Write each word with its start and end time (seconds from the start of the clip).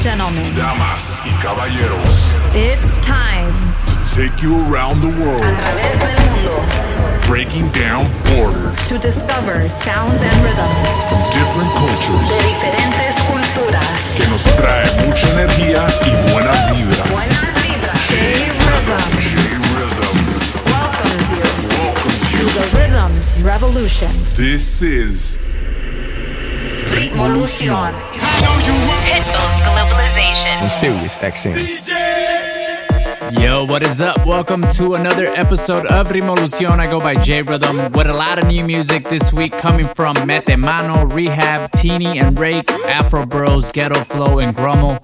and 0.00 0.18
gentlemen, 0.18 0.54
damas 0.56 1.20
y 1.24 1.30
caballeros, 1.42 2.30
it's 2.54 3.00
time. 3.04 3.52
To 3.86 3.96
take 4.14 4.42
you 4.42 4.56
around 4.72 5.00
the 5.02 5.12
world, 5.20 5.44
breaking 7.26 7.68
down 7.72 8.10
borders. 8.24 8.76
To 8.88 8.98
discover 8.98 9.68
sounds 9.68 10.22
and 10.22 10.36
rhythms. 10.42 10.88
From 11.08 11.20
different 11.36 11.70
cultures. 11.76 12.28
De 12.28 12.40
diferentes 12.48 13.14
culturas. 13.28 13.86
que 14.16 14.26
nos 14.28 14.42
trae 14.56 14.86
mucha 15.06 15.28
energía 15.32 15.86
y 16.06 16.32
buenas 16.32 16.58
vibras. 16.72 17.28
J-Rhythm 18.08 19.10
J-Rhythm 19.20 20.16
welcomes 20.66 21.24
you 21.30 21.44
welcomes 21.76 22.20
to 22.20 22.38
you. 22.38 22.46
the 22.48 22.64
Rhythm 22.78 23.12
Revolution. 23.44 24.10
This 24.34 24.82
is 24.82 25.36
Ritmolution. 26.90 27.92
Pitbull's 29.06 29.60
Globalization. 29.60 30.60
on 30.62 30.68
Sirius 30.68 31.18
XM. 31.18 31.56
Yo, 33.40 33.64
what 33.64 33.84
is 33.84 34.00
up? 34.00 34.26
Welcome 34.26 34.62
to 34.70 34.94
another 34.94 35.28
episode 35.28 35.86
of 35.86 36.08
Rimolucion. 36.08 36.80
I 36.80 36.90
go 36.90 36.98
by 36.98 37.14
J 37.14 37.42
Rhythm 37.42 37.92
with 37.92 38.08
a 38.08 38.12
lot 38.12 38.40
of 38.40 38.48
new 38.48 38.64
music 38.64 39.04
this 39.08 39.32
week 39.32 39.52
coming 39.52 39.86
from 39.86 40.16
Metemano, 40.16 41.10
Rehab, 41.12 41.70
Teeny 41.70 42.18
and 42.18 42.36
Rake, 42.36 42.68
Afro 42.86 43.24
Bros, 43.24 43.70
Ghetto 43.70 44.00
Flow, 44.02 44.40
and 44.40 44.54
Grummel, 44.54 44.98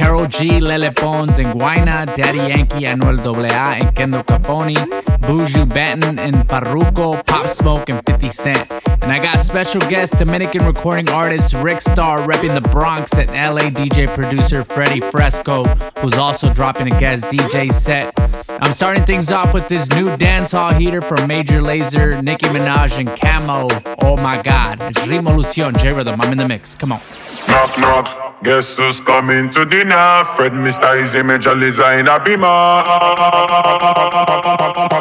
Carol 0.00 0.26
G, 0.26 0.60
Lele 0.60 0.90
Pons, 0.92 1.38
and 1.38 1.52
Guayna, 1.52 2.06
Daddy 2.16 2.38
Yankee, 2.38 2.86
Anuel 2.86 3.18
AA, 3.20 3.74
and 3.80 3.94
Kendo 3.94 4.24
Caponi, 4.24 4.74
Buju 5.18 5.68
Banton, 5.68 6.18
and 6.18 6.36
Farruko, 6.48 7.22
Pop 7.26 7.46
Smoke, 7.46 7.90
and 7.90 8.00
50 8.06 8.30
Cent. 8.30 8.72
And 9.02 9.12
I 9.12 9.18
got 9.18 9.38
special 9.40 9.82
guest 9.82 10.16
Dominican 10.16 10.64
recording 10.64 11.10
artist 11.10 11.52
Rick 11.52 11.82
Starr 11.82 12.20
repping 12.20 12.54
the 12.54 12.66
Bronx 12.66 13.18
and 13.18 13.28
LA 13.28 13.68
DJ 13.68 14.08
producer 14.14 14.64
Freddie 14.64 15.02
Fresco, 15.02 15.64
who's 15.98 16.14
also 16.14 16.50
dropping 16.50 16.90
a 16.90 16.98
guest 16.98 17.26
DJ 17.26 17.70
set. 17.70 18.14
I'm 18.48 18.72
starting 18.72 19.04
things 19.04 19.30
off 19.30 19.52
with 19.52 19.68
this 19.68 19.86
new 19.90 20.08
dancehall 20.16 20.80
heater 20.80 21.02
from 21.02 21.26
Major 21.26 21.60
Lazer, 21.60 22.22
Nicki 22.22 22.46
Minaj, 22.46 22.98
and 22.98 23.08
Camo. 23.20 23.68
Oh 24.02 24.16
my 24.16 24.40
god, 24.40 24.80
it's 24.80 25.00
Rimolucion, 25.00 25.76
J 25.76 25.92
Rhythm. 25.92 26.18
I'm 26.22 26.32
in 26.32 26.38
the 26.38 26.48
mix. 26.48 26.74
Come 26.74 26.92
on. 26.92 27.02
Knock, 27.50 27.78
knock. 27.78 28.42
Guess 28.42 28.78
who's 28.78 29.00
coming 29.00 29.50
to 29.50 29.66
dinner? 29.66 30.24
Fred 30.24 30.52
Mr. 30.52 30.96
Easy 31.02 31.22
Major 31.22 31.54
Liza 31.54 31.98
in 31.98 32.08
a 32.08 32.18
beamer. 32.22 32.46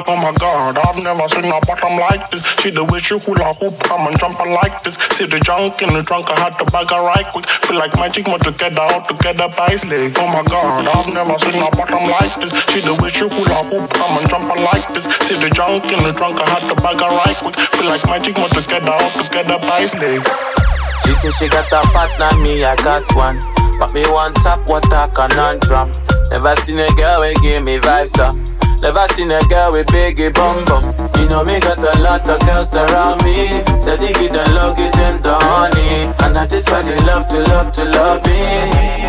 Oh 0.10 0.18
my 0.20 0.34
god, 0.36 0.76
I've 0.76 0.98
never 1.00 1.28
seen 1.30 1.46
a 1.46 1.62
bottom 1.64 1.96
like 2.04 2.30
this. 2.32 2.42
See 2.60 2.72
the 2.72 2.84
way 2.84 3.00
she 3.00 3.16
hula 3.18 3.54
hoop, 3.54 3.80
come 3.80 4.08
and 4.12 4.20
jump 4.20 4.40
like 4.44 4.84
this. 4.84 5.00
See 5.16 5.26
the 5.26 5.40
junk 5.40 5.80
in 5.82 5.94
the 5.94 6.04
trunk, 6.04 6.28
I 6.32 6.50
had 6.50 6.58
to 6.60 6.66
bag 6.68 6.90
her 6.90 7.00
right 7.00 7.26
quick. 7.32 7.46
Feel 7.48 7.78
like 7.78 7.94
magic, 7.96 8.28
more 8.28 8.44
together, 8.44 8.82
all 8.82 9.06
together 9.08 9.48
slay. 9.78 10.12
Oh 10.20 10.28
my 10.34 10.44
god, 10.50 10.90
I've 10.90 11.14
never 11.14 11.38
seen 11.40 11.56
a 11.62 11.72
bottom 11.72 12.10
like 12.12 12.36
this. 12.42 12.52
See 12.68 12.82
the 12.82 12.98
way 12.98 13.08
she 13.08 13.30
hula 13.30 13.64
hoop, 13.72 13.88
come 13.94 14.18
and 14.20 14.28
jump 14.28 14.50
like 14.52 14.90
this. 14.92 15.06
See 15.24 15.38
the 15.40 15.54
junk 15.54 15.86
in 15.88 16.04
the 16.04 16.12
trunk, 16.12 16.42
I 16.42 16.60
had 16.60 16.68
to 16.68 16.76
bag 16.82 17.00
her 17.00 17.14
right 17.14 17.38
quick. 17.38 17.56
Feel 17.78 17.88
like 17.88 18.04
magic, 18.04 18.36
more 18.36 18.50
together, 18.50 18.92
all 18.92 19.14
together 19.16 19.62
slay. 19.88 20.20
She 21.10 21.16
say 21.16 21.32
she 21.32 21.48
got 21.50 21.66
a 21.74 21.82
partner, 21.90 22.38
me 22.38 22.64
I 22.64 22.76
got 22.86 23.02
one. 23.18 23.42
But 23.80 23.94
me 23.98 24.06
one 24.14 24.32
tap, 24.46 24.62
a 24.70 24.78
conundrum. 25.10 25.90
Never 26.30 26.54
seen 26.62 26.78
a 26.78 26.86
girl 26.94 27.22
we 27.22 27.34
give 27.42 27.64
me 27.64 27.80
vibes 27.80 28.14
up. 28.22 28.38
Never 28.82 29.02
seen 29.18 29.32
a 29.32 29.42
girl 29.50 29.72
with 29.72 29.88
biggie 29.88 30.32
bum 30.32 30.64
bum. 30.70 30.86
You 31.18 31.28
know 31.28 31.44
me 31.44 31.60
got 31.60 31.80
a 31.82 31.98
lot 32.06 32.30
of 32.30 32.40
girls 32.46 32.76
around 32.76 33.24
me. 33.26 33.66
Steady 33.82 34.14
give 34.22 34.34
them 34.38 34.54
love, 34.54 34.78
give 34.78 34.94
them 34.94 35.20
the 35.26 35.34
honey. 35.34 36.14
And 36.22 36.36
that 36.38 36.54
is 36.54 36.70
why 36.70 36.84
they 36.84 37.00
love 37.02 37.28
to 37.30 37.40
love 37.58 37.72
to 37.74 37.84
love 37.90 38.22
me. 38.30 38.38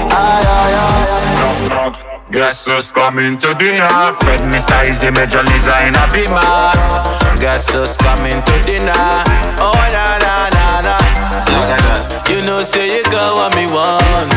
Aye, 0.08 0.44
aye, 0.56 0.72
aye. 0.80 1.68
Knock, 1.68 1.68
knock. 2.00 2.32
Guess 2.32 2.66
who's 2.66 2.92
coming 2.92 3.36
to 3.36 3.52
dinner? 3.60 4.12
Fred 4.24 4.40
Mr. 4.48 4.88
Easy 4.88 5.10
Major 5.10 5.42
Liza 5.42 5.76
in 5.84 5.94
a 6.00 6.08
beamer. 6.08 7.36
Guess 7.36 7.74
who's 7.74 7.96
coming 7.98 8.40
to 8.40 8.54
dinner? 8.64 9.04
Oh 9.60 9.76
na 9.92 10.16
na 10.24 10.48
na. 10.48 10.59
You 11.40 12.44
know 12.44 12.62
say 12.62 12.98
you 12.98 13.02
got 13.08 13.32
what 13.34 13.56
me 13.56 13.64
want, 13.72 14.28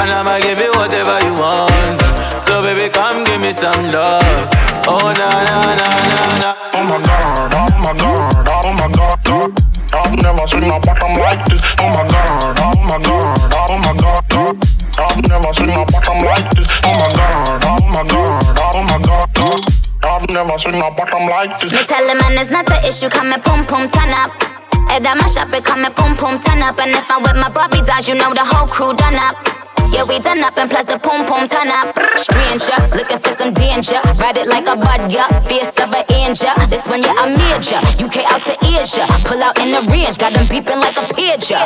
and 0.00 0.08
I'ma 0.08 0.40
give 0.40 0.58
you 0.58 0.72
whatever 0.72 1.20
you 1.20 1.36
want. 1.36 2.00
So 2.40 2.62
baby, 2.62 2.88
come 2.88 3.24
give 3.24 3.40
me 3.40 3.52
some 3.52 3.76
love. 3.92 4.48
Oh 4.88 5.12
na 5.12 5.28
na 5.44 5.56
na 5.76 5.84
na 5.84 6.20
na. 6.40 6.50
Oh 6.72 6.82
my 6.88 6.96
god, 7.04 7.52
oh 7.52 7.68
my 7.84 7.92
god, 7.92 8.48
oh 8.48 8.72
my 8.72 8.88
god, 8.88 9.18
god. 9.28 9.52
I've 9.92 10.16
never 10.16 10.46
seen 10.48 10.64
a 10.64 10.80
bottom 10.80 11.12
like 11.20 11.44
this. 11.44 11.60
Oh 11.76 11.92
my 11.92 12.08
god, 12.08 12.56
oh 12.56 12.72
my 12.88 12.98
god, 13.04 13.52
oh 13.52 13.76
my 13.84 13.92
god, 14.00 14.24
god. 14.32 14.56
I've 14.96 15.20
never 15.28 15.52
seen 15.52 15.70
a 15.76 15.84
bottom 15.84 16.18
like 16.24 16.48
this. 16.56 16.66
Oh 16.82 16.96
my 16.96 17.08
god, 17.20 17.60
oh 17.68 17.84
my 17.92 18.02
god, 18.08 18.56
oh 18.56 18.80
my 18.80 18.98
god, 19.04 19.28
god. 19.36 19.60
I've 20.08 20.26
never 20.30 20.56
seen 20.56 20.80
a 20.80 20.88
bottom 20.88 21.28
like 21.28 21.60
this. 21.60 21.72
Me 21.72 21.84
tell 21.84 22.00
the 22.00 22.14
man 22.16 22.32
it's 22.40 22.50
not 22.50 22.64
an 22.72 22.80
issue, 22.88 23.10
come 23.10 23.32
and 23.32 23.44
pum 23.44 23.66
pum 23.66 23.88
turn 23.88 24.08
up. 24.08 24.55
Head 24.88 25.06
at 25.06 25.16
my 25.16 25.26
shop, 25.26 25.52
it 25.52 25.64
come 25.64 25.84
and 25.84 25.94
pum 25.94 26.16
pum 26.16 26.38
turn 26.40 26.62
up. 26.62 26.78
And 26.80 26.90
if 26.90 27.10
I'm 27.10 27.22
with 27.22 27.36
my 27.36 27.48
Bobby 27.48 27.80
dolls, 27.82 28.08
you 28.08 28.14
know 28.14 28.32
the 28.32 28.44
whole 28.44 28.66
crew 28.66 28.94
done 28.94 29.14
up. 29.16 29.65
Yeah, 29.92 30.04
we 30.04 30.18
done 30.18 30.40
up 30.40 30.56
and 30.58 30.68
plus 30.68 30.84
the 30.84 30.98
pum 30.98 31.26
pum 31.26 31.48
turn 31.48 31.68
up. 31.68 31.94
Stranger, 32.18 32.76
looking 32.96 33.18
for 33.18 33.32
some 33.32 33.54
danger. 33.54 34.00
Ride 34.18 34.36
it 34.36 34.46
like 34.46 34.66
a 34.66 34.76
bud, 34.76 35.12
yeah. 35.12 35.28
Fierce 35.46 35.70
of 35.80 35.92
an 35.92 36.04
angel. 36.12 36.50
This 36.68 36.86
one, 36.86 37.02
yeah, 37.02 37.14
I'm 37.16 37.32
major. 37.38 37.80
UK 37.96 38.26
out 38.28 38.42
to 38.44 38.54
Asia. 38.66 39.06
Pull 39.24 39.42
out 39.42 39.58
in 39.58 39.70
the 39.72 39.82
range, 39.90 40.18
got 40.18 40.32
them 40.32 40.46
beeping 40.46 40.80
like 40.80 40.96
a 40.98 41.06
pager. 41.14 41.62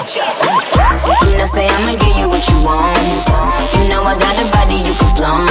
You 1.24 1.38
know, 1.38 1.46
say 1.46 1.66
I'ma 1.66 1.96
give 1.96 2.16
you 2.16 2.28
what 2.28 2.44
you 2.48 2.58
want. 2.62 3.24
You 3.74 3.88
know 3.88 4.04
I 4.04 4.14
got 4.18 4.36
a 4.36 4.46
body 4.52 4.76
you 4.84 4.94
can 4.94 5.10
flaunt. 5.16 5.50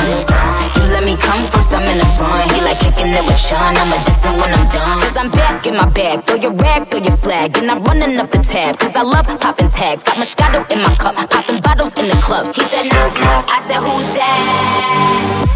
You 0.77 0.83
let 0.93 1.03
me 1.03 1.17
come 1.17 1.45
first, 1.49 1.73
I'm 1.73 1.83
in 1.89 1.97
the 1.97 2.05
front. 2.17 2.51
He 2.51 2.61
like 2.61 2.79
kicking 2.79 3.09
it 3.09 3.23
with 3.25 3.39
Sean. 3.39 3.75
I'm 3.77 3.91
a 3.91 3.97
distant 4.05 4.37
when 4.37 4.53
I'm 4.53 4.67
done. 4.69 5.01
Cause 5.01 5.17
I'm 5.17 5.31
back 5.31 5.65
in 5.65 5.75
my 5.75 5.89
bag. 5.89 6.23
Throw 6.23 6.35
your 6.35 6.53
rag, 6.53 6.89
throw 6.89 7.01
your 7.01 7.17
flag. 7.17 7.57
And 7.57 7.69
I'm 7.71 7.83
running 7.83 8.17
up 8.17 8.31
the 8.31 8.39
tab. 8.39 8.77
Cause 8.77 8.95
I 8.95 9.01
love 9.01 9.27
popping 9.39 9.69
tags. 9.69 10.03
Got 10.03 10.17
Moscato 10.17 10.69
in 10.71 10.81
my 10.81 10.93
cup. 10.95 11.15
Popping 11.29 11.61
bottles 11.61 11.93
in 11.97 12.07
the 12.07 12.15
club. 12.21 12.53
He 12.59 12.65
said, 12.67 12.91
knock, 12.91 13.15
knock. 13.15 13.47
I 13.47 13.63
said, 13.71 13.79
who's 13.79 14.11
that? 14.19 15.47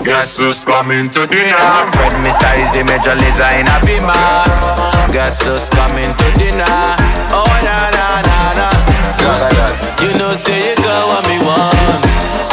Guess 0.00 0.38
who's 0.38 0.64
coming 0.64 1.10
to 1.12 1.26
dinner? 1.28 1.68
Fred 1.92 2.16
Mr. 2.24 2.48
Easy 2.56 2.80
Major 2.80 3.12
Liza 3.12 3.60
in 3.60 3.68
a 3.68 3.76
beamer. 3.84 4.16
Guess 5.12 5.44
who's 5.44 5.68
coming 5.68 6.14
to 6.16 6.26
dinner? 6.40 6.80
Oh 7.28 7.44
na 7.60 7.76
na 7.92 8.06
na 8.24 8.38
na. 8.56 8.68
You 10.00 10.16
know 10.16 10.32
say 10.34 10.70
you 10.70 10.76
got 10.80 11.04
what 11.10 11.26
me 11.28 11.36
want, 11.44 12.06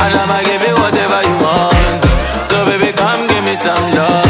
and 0.03 0.15
I'ma 0.19 0.41
give 0.43 0.65
you 0.67 0.75
whatever 0.81 1.21
you 1.23 1.37
want. 1.39 2.03
So 2.43 2.65
baby, 2.65 2.91
come 2.91 3.27
give 3.27 3.45
me 3.45 3.55
some 3.55 3.87
love. 3.95 4.22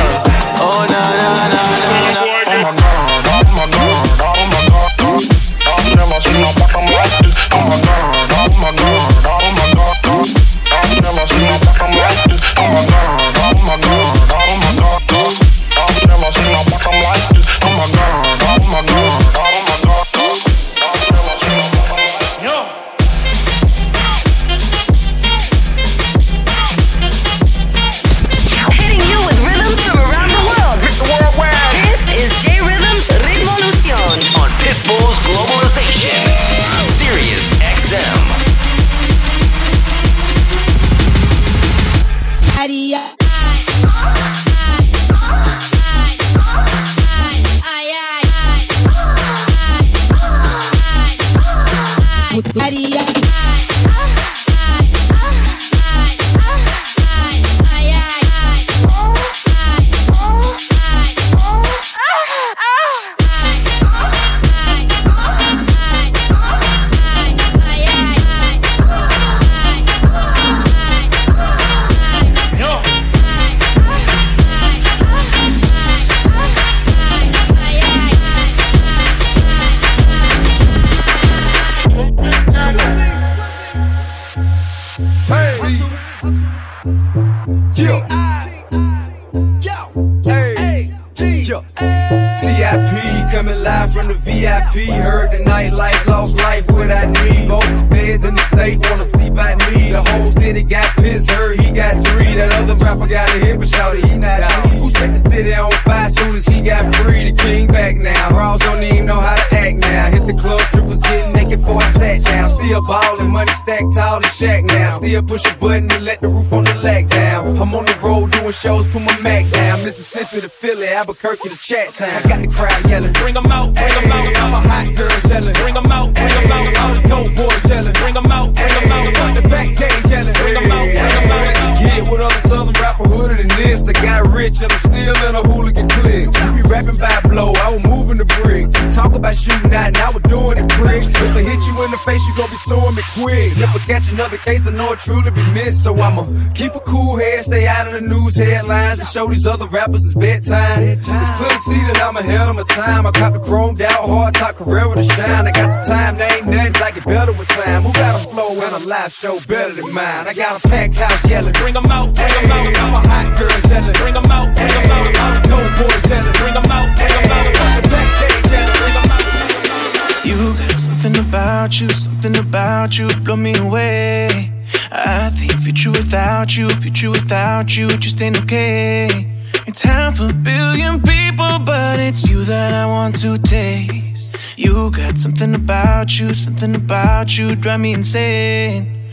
Kirk 121.23 121.39
to 121.39 121.47
the. 121.47 121.82
Town. 121.94 122.10
I 122.10 122.28
got 122.28 122.42
the 122.42 122.48
crowd 122.48 122.90
yelling, 122.90 123.13
bring 123.13 123.38
'em 123.38 123.51
out, 123.51 123.75
bring 123.75 123.92
'em 123.92 124.12
out. 124.12 124.38
I'm 124.38 124.54
a 124.54 124.62
hot 124.62 124.95
girl 124.95 125.30
yelling, 125.30 125.54
bring 125.54 125.78
'em 125.78 125.92
out, 125.92 126.13
bring 126.16 126.31
'em 126.31 126.51
out. 126.51 126.78
All 126.81 126.94
the 126.95 127.07
dope 127.07 127.36
boys 127.36 127.69
yelling, 127.69 127.94
bring 127.94 128.18
'em 128.18 128.31
out, 128.31 128.56
bring 128.56 128.74
'em 128.74 128.92
out. 128.92 129.13
Got 129.13 129.36
the 129.36 129.42
back 129.48 129.68
gate 129.75 130.01
yelling, 130.10 130.34
bring 130.34 130.57
'em 130.57 130.72
out, 130.72 130.90
bring 130.90 130.98
'em 130.98 131.31
out. 131.31 131.80
Get 131.84 132.07
with 132.10 132.19
other 132.19 132.50
southern 132.50 132.74
rapper 132.81 133.04
hooded 133.04 133.38
than 133.38 133.48
this. 133.50 133.88
I 133.88 133.94
got 133.94 134.25
rich 134.34 134.62
and 134.63 134.72
I'm 134.74 134.80
still 134.80 135.16
in 135.30 135.36
a 135.36 135.44
hooligan 135.44 135.88
clique. 135.90 136.30
We 136.56 136.62
rapping 136.63 136.98
by 136.98 137.19
blow, 137.30 137.54
I 137.62 137.69
was 137.69 137.84
moving 137.84 138.18
the 138.18 138.25
brick. 138.25 138.72
Talk 138.92 139.13
about 139.13 139.36
shooting 139.38 139.74
out, 139.75 139.94
now 139.94 140.10
we're 140.13 140.28
doing 140.28 140.57
it 140.57 140.74
quick. 140.74 141.04
If 141.06 141.38
I 141.38 141.42
hit 141.45 141.62
you 141.68 141.75
in 141.84 141.92
the 141.92 141.98
face, 141.98 142.22
you 142.25 142.34
gon' 142.38 142.50
be 142.50 142.57
suing 142.66 142.95
me 142.95 143.04
quick. 143.13 143.56
Never 143.57 143.78
catch 143.80 144.10
another 144.10 144.38
case, 144.38 144.66
I 144.66 144.72
know 144.72 144.94
it 144.94 145.00
truly 145.00 145.30
be 145.30 145.44
missed. 145.54 145.84
So 145.84 145.94
I'ma 146.01 146.25
keep 146.56 146.74
a 146.74 146.80
cool 146.80 147.18
head, 147.18 147.45
stay 147.45 147.68
out 147.68 147.86
of 147.86 147.94
the 147.94 148.01
news 148.01 148.36
headlines, 148.36 148.98
and 148.98 149.07
show 149.07 149.28
these 149.28 149.45
other 149.45 149.68
rappers 149.68 150.06
it's 150.06 150.16
bedtime. 150.16 150.81
It's 150.81 151.31
clear 151.38 151.50
to 151.50 151.60
see 151.60 151.84
that 151.94 152.04
I'm 152.04 152.18
ahead 152.18 152.48
of 152.48 152.56
my 152.56 152.63
time. 152.63 153.06
I 153.06 153.12
cop 153.12 153.34
the 153.34 153.40
chrome 153.40 153.74
down 153.75 154.10
hard 154.10 154.34
top 154.36 154.56
career 154.56 154.86
to 154.95 155.04
shine. 155.04 155.48
I 155.48 155.51
got 155.51 155.68
some 155.74 155.95
time, 155.95 156.16
they 156.16 156.28
ain't 156.28 156.48
nothing 156.48 156.81
like 156.81 156.98
it 156.98 157.06
better 157.06 157.31
with 157.31 157.48
time. 157.48 157.84
Who 157.84 157.94
got 157.94 158.22
a 158.22 158.30
flow 158.30 158.51
and 158.51 158.74
a 158.75 158.88
live 158.88 159.12
show 159.12 159.40
better 159.48 159.74
than 159.74 159.94
mine? 159.94 160.28
I 160.28 160.34
got 160.34 160.63
a 160.63 160.68
packed 160.68 160.95
house 160.95 161.25
yelling, 161.30 161.54
bring 161.54 161.75
'em 161.75 161.86
out, 161.92 162.16
bring 162.16 162.31
'em 162.31 162.51
out. 162.51 162.78
I'm 162.78 162.94
a 162.94 163.01
hot 163.07 163.38
girl 163.38 163.60
yelling, 163.69 163.94
bring 163.94 164.16
'em 164.16 164.31
out, 164.31 164.56
bring 164.56 164.72
'em 164.72 164.92
out. 164.92 165.18
All 165.24 165.34
the 165.34 165.42
dope 165.50 165.72
boys 165.80 166.10
yelling, 166.10 166.36
bring 166.40 166.56
'em 166.56 166.72
out, 166.72 166.88
bring 166.95 167.12
'em 167.12 167.31
out. 167.31 167.54
Got 167.54 167.84
the 167.84 167.90
back 167.90 168.10
gate 168.19 168.51
yelling, 168.51 168.78
bring 168.80 168.95
'em 168.98 169.12
out. 169.12 170.25
You 170.25 170.38
got 170.60 170.75
something 170.86 171.18
about 171.18 171.80
you, 171.80 171.90
something 171.90 172.38
about 172.38 172.98
you 172.98 173.07
blow 173.25 173.36
me 173.36 173.54
away. 173.56 174.51
I 174.92 175.31
think 175.31 175.51
future 175.63 175.92
without 175.92 176.56
you, 176.56 176.69
future 176.69 177.10
without 177.10 177.75
you 177.75 177.88
just 177.98 178.22
ain't 178.22 178.38
okay. 178.38 179.32
It's 179.67 179.81
half 179.81 180.19
a 180.19 180.33
billion 180.33 181.01
people, 181.01 181.59
but 181.59 182.00
it's 182.00 182.27
you 182.27 182.44
that 182.45 182.73
I 182.73 182.85
want 182.85 183.19
to 183.21 183.38
taste. 183.38 184.38
You 184.57 184.91
got 184.91 185.17
something 185.17 185.55
about 185.55 186.19
you, 186.19 186.33
something 186.33 186.75
about 186.75 187.38
you 187.38 187.55
drive 187.55 187.79
me 187.79 187.94
insane. 187.94 189.09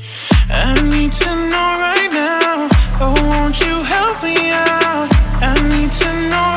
I 0.49 0.75
need 0.83 1.13
to 1.13 1.31
know 1.51 1.71
right 1.87 2.11
now. 2.13 2.69
Oh, 3.01 3.15
won't 3.31 3.59
you 3.61 3.83
help 3.83 4.23
me 4.23 4.51
out? 4.51 5.09
I 5.43 5.55
need 5.73 5.93
to 5.93 6.11
know 6.31 6.50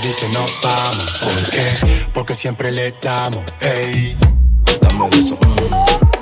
Dice 0.00 0.28
no 0.30 0.44
vamos, 0.62 1.20
¿por 1.22 1.50
qué? 1.50 2.06
Porque 2.12 2.34
siempre 2.34 2.72
le 2.72 2.94
damos, 3.00 3.44
ey. 3.60 4.16
Dame 4.80 5.08
de 5.08 5.18
eso, 5.18 5.36
mm. 5.36 6.13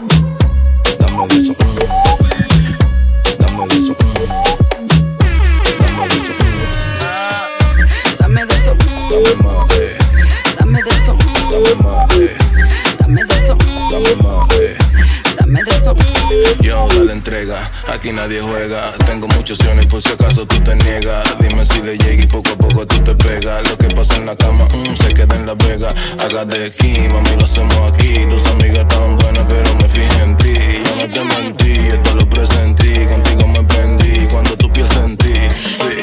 Tengo 19.04 19.28
muchos 19.36 19.60
opciones 19.60 19.84
por 19.84 20.00
si 20.00 20.08
acaso 20.08 20.46
tú 20.46 20.58
te 20.60 20.74
niegas. 20.74 21.22
Dime 21.38 21.66
si 21.66 21.82
le 21.82 21.98
llega 21.98 22.24
y 22.24 22.26
poco 22.26 22.50
a 22.52 22.56
poco 22.56 22.86
tú 22.86 22.98
te 23.04 23.14
pegas. 23.14 23.68
Lo 23.68 23.76
que 23.76 23.88
pasa 23.88 24.16
en 24.16 24.24
la 24.24 24.34
cama 24.34 24.64
mm, 24.64 24.96
se 24.96 25.12
queda 25.12 25.36
en 25.36 25.44
la 25.44 25.52
vega. 25.52 25.94
Haga 26.18 26.46
de 26.46 26.64
aquí, 26.64 26.94
mami, 27.12 27.36
lo 27.36 27.44
hacemos 27.44 27.92
aquí. 27.92 28.24
Tus 28.30 28.46
amigas 28.46 28.88
tan 28.88 29.18
buenas, 29.18 29.44
pero 29.46 29.74
me 29.74 29.86
fijé 29.86 30.22
en 30.22 30.36
ti. 30.38 30.54
Yo 30.82 30.96
no 30.96 31.12
te 31.12 31.24
mentí, 31.24 31.72
esto 31.88 32.14
lo 32.14 32.30
presentí. 32.30 33.04
Contigo 33.04 33.48
me 33.48 33.62
prendí 33.64 34.26
cuando 34.30 34.56
tú 34.56 34.72
piensas 34.72 35.04
en. 35.04 35.21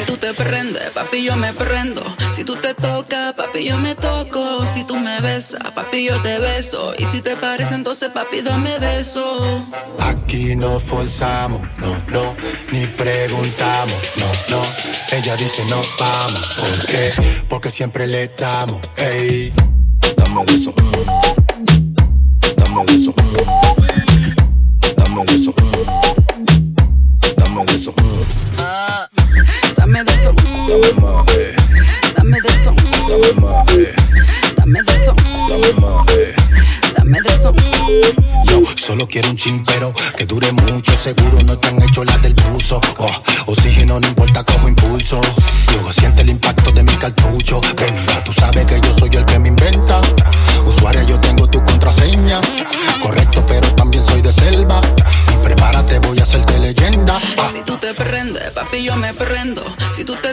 Si 0.00 0.06
tú 0.06 0.16
te 0.16 0.32
prendes, 0.32 0.90
papi, 0.94 1.22
yo 1.24 1.36
me 1.36 1.52
prendo. 1.52 2.02
Si 2.32 2.42
tú 2.42 2.56
te 2.56 2.72
tocas, 2.72 3.34
papi, 3.34 3.64
yo 3.64 3.76
me 3.76 3.94
toco. 3.94 4.66
Si 4.66 4.82
tú 4.84 4.96
me 4.96 5.20
besas, 5.20 5.60
papi, 5.74 6.06
yo 6.06 6.22
te 6.22 6.38
beso. 6.38 6.94
Y 6.96 7.04
si 7.04 7.20
te 7.20 7.36
parece, 7.36 7.74
entonces, 7.74 8.08
papi, 8.08 8.40
dame 8.40 8.78
beso. 8.78 9.62
Aquí 9.98 10.56
no 10.56 10.80
forzamos, 10.80 11.60
no, 11.76 11.94
no, 12.08 12.34
ni 12.72 12.86
preguntamos, 12.86 13.98
no, 14.16 14.26
no. 14.48 14.62
Ella 15.12 15.36
dice 15.36 15.62
no 15.68 15.82
vamos, 15.98 16.56
¿por 16.58 16.86
qué? 16.86 17.12
Porque 17.50 17.70
siempre 17.70 18.06
le 18.06 18.28
damos, 18.28 18.80
ey. 18.96 19.52
Dame 20.16 20.46
de 20.46 20.54
eso, 20.54 20.72
mm. 20.72 22.54
dame 22.56 22.84
de 22.86 22.94
eso, 22.94 23.10
mm. 23.10 23.69
Dame 34.56 34.82
de 34.82 34.92
eso, 34.92 35.14
mm. 35.14 35.48
dame 36.96 37.20
de 37.20 37.28
eso. 37.34 37.52
mm. 37.52 38.46
Yo 38.46 38.62
solo 38.76 39.06
quiero 39.06 39.30
un 39.30 39.36
chimpero 39.36 39.92
que 40.16 40.26
dure 40.26 40.50
mucho, 40.52 40.92
seguro 40.96 41.38
no 41.44 41.52
están 41.52 41.80
hechos 41.82 42.06
las 42.06 42.20
del 42.22 42.34
buzo. 42.34 42.80
Oh, 42.98 43.22
oxígeno 43.46 44.00
no 44.00 44.08
importa, 44.08 44.44
cojo 44.44 44.68
impulso. 44.68 45.20
Luego 45.72 45.92
siente 45.92 46.22
el 46.22 46.30
impacto 46.30 46.70
de 46.72 46.82
mi 46.82 46.94
cartucho. 46.96 47.60
Venga, 47.76 48.24
tú 48.24 48.32
sabes 48.32 48.64
que 48.66 48.80
yo 48.80 48.98
soy 48.98 49.10
el 49.12 49.24
que 49.24 49.38
me 49.38 49.48
inventa. 49.48 50.00
Usuario, 50.64 51.02
yo 51.06 51.20
tengo 51.20 51.29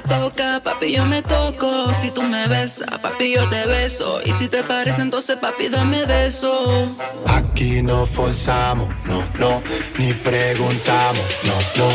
Si 0.07 0.13
tú 0.13 0.19
te 0.19 0.29
tocas, 0.29 0.61
papi, 0.61 0.93
yo 0.93 1.05
me 1.05 1.21
toco. 1.21 1.93
Si 1.93 2.11
tú 2.11 2.23
me 2.23 2.47
besas, 2.47 2.87
papi, 3.01 3.33
yo 3.33 3.49
te 3.49 3.65
beso. 3.65 4.21
Y 4.23 4.31
si 4.31 4.47
te 4.47 4.63
parece, 4.63 5.01
entonces, 5.01 5.35
papi, 5.35 5.67
dame 5.67 6.05
beso. 6.05 6.87
Aquí 7.25 7.81
no 7.81 8.05
forzamos, 8.05 8.87
no, 9.03 9.21
no, 9.37 9.61
ni 9.97 10.13
preguntamos, 10.13 11.25
no, 11.43 11.53
no. 11.75 11.89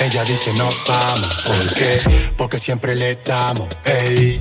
Ella 0.00 0.24
dice 0.24 0.50
no 0.54 0.70
vamos, 0.88 1.44
¿por 1.46 1.74
qué? 1.74 2.32
Porque 2.38 2.58
siempre 2.58 2.94
le 2.94 3.16
damos, 3.16 3.68
ey. 3.84 4.40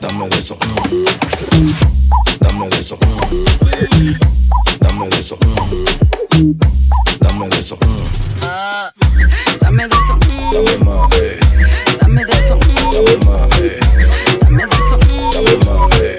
Dame 0.00 0.28
de 0.30 0.38
eso, 0.38 0.56
mm. 0.56 1.04
dame 2.40 2.68
de 2.70 2.80
eso, 2.80 2.96
mm. 2.96 4.14
dame 4.80 5.08
de 5.08 5.20
eso, 5.20 5.36
mm. 5.36 5.84
dame 7.20 7.48
de 7.48 7.58
eso, 7.58 7.76
mm. 7.76 8.14
Dame 9.60 9.86
de 9.86 9.96
eso, 9.96 10.16
mm. 10.16 10.52
dame 10.52 10.78
más, 10.78 11.16
eh. 11.16 11.43
Dame 12.94 13.16
más, 13.26 13.60
eh. 13.60 13.80
dame 15.32 15.56
más, 15.66 16.00
eh. 16.00 16.18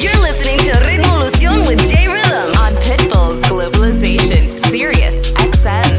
You're 0.00 0.20
listening 0.22 0.60
to 0.60 0.78
Revolution 0.84 1.66
with 1.66 1.80
J 1.90 2.06
Rhythm 2.06 2.56
On 2.62 2.74
Pitbull's 2.76 3.42
Globalization, 3.42 4.52
Sirius 4.70 5.32
XM. 5.52 5.90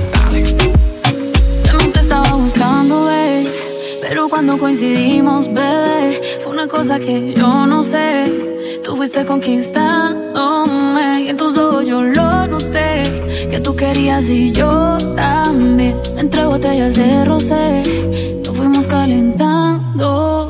Yo 1.66 1.92
te 1.92 2.00
estaba 2.00 2.34
buscando, 2.36 3.06
babe, 3.06 3.52
pero 4.02 4.30
cuando 4.30 4.58
coincidimos, 4.58 5.54
bebé, 5.54 6.22
fue 6.44 6.54
una 6.54 6.68
cosa 6.68 6.98
que 7.00 7.34
yo 7.34 7.66
no 7.66 7.84
sé. 7.84 8.32
Tú 8.86 8.96
fuiste 8.96 9.26
conquistándome 9.26 11.24
y 11.24 11.30
en 11.30 11.36
tus 11.36 11.58
ojos 11.58 11.86
yo 11.88 12.02
lo 12.02 12.17
querías 13.78 14.30
y 14.30 14.52
yo 14.52 14.98
también. 15.16 15.96
Entre 16.18 16.44
botellas 16.46 16.96
de 16.96 17.24
rosé, 17.24 17.84
nos 18.46 18.58
fuimos 18.58 18.88
calentando. 18.88 20.47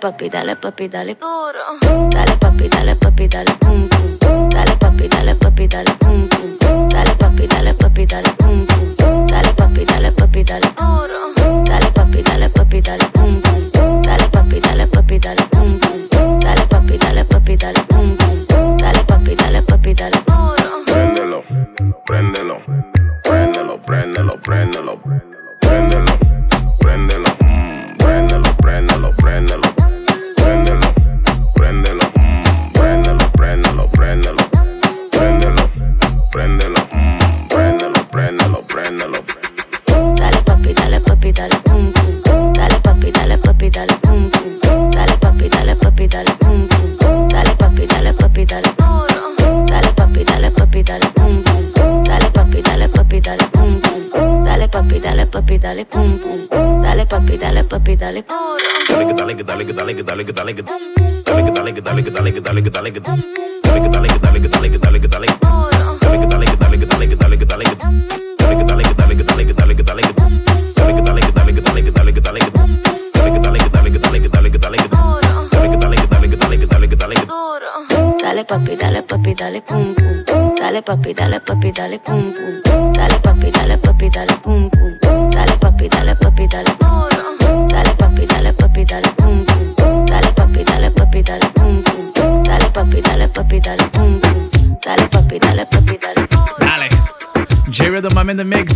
Papi, 0.00 0.28
dale 0.28 0.56
papi, 0.56 0.88
dale 0.88 1.14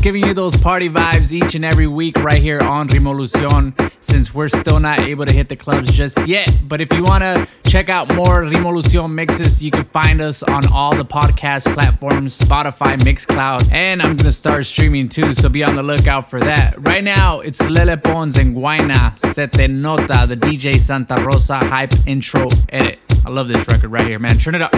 giving 0.04 0.22
you 0.22 0.34
those 0.34 0.54
party 0.58 0.90
vibes 0.90 1.32
each 1.32 1.54
and 1.54 1.64
every 1.64 1.86
week 1.86 2.14
right 2.18 2.42
here 2.42 2.60
on 2.60 2.86
Rimolucion. 2.88 3.90
Since 4.00 4.34
we're 4.34 4.48
still 4.48 4.78
not 4.78 4.98
able 4.98 5.24
to 5.24 5.32
hit 5.32 5.48
the 5.48 5.56
clubs 5.56 5.90
just 5.90 6.28
yet, 6.28 6.46
but 6.68 6.82
if 6.82 6.92
you 6.92 7.02
want 7.04 7.22
to 7.22 7.48
check 7.66 7.88
out 7.88 8.14
more 8.14 8.42
Rimolucion 8.42 9.10
mixes, 9.10 9.62
you 9.62 9.70
can 9.70 9.84
find 9.84 10.20
us 10.20 10.42
on 10.42 10.70
all 10.70 10.94
the 10.94 11.06
podcast 11.06 11.72
platforms 11.72 12.38
Spotify, 12.38 12.98
Mixcloud, 12.98 13.72
and 13.72 14.02
I'm 14.02 14.08
going 14.08 14.26
to 14.26 14.32
start 14.32 14.66
streaming 14.66 15.08
too, 15.08 15.32
so 15.32 15.48
be 15.48 15.64
on 15.64 15.74
the 15.74 15.82
lookout 15.82 16.28
for 16.28 16.38
that. 16.38 16.74
Right 16.86 17.02
now, 17.02 17.40
it's 17.40 17.62
Lele 17.62 17.96
Pons 17.96 18.36
and 18.36 18.54
Guaina, 18.54 19.18
Se 19.18 19.46
Te 19.46 19.68
Nota, 19.68 20.26
the 20.28 20.36
DJ 20.36 20.78
Santa 20.78 21.24
Rosa 21.24 21.56
hype 21.56 21.94
intro 22.06 22.50
edit. 22.68 22.98
I 23.24 23.30
love 23.30 23.48
this 23.48 23.66
record 23.68 23.90
right 23.90 24.06
here, 24.06 24.18
man. 24.18 24.36
Turn 24.36 24.54
it 24.54 24.60
up. 24.60 24.74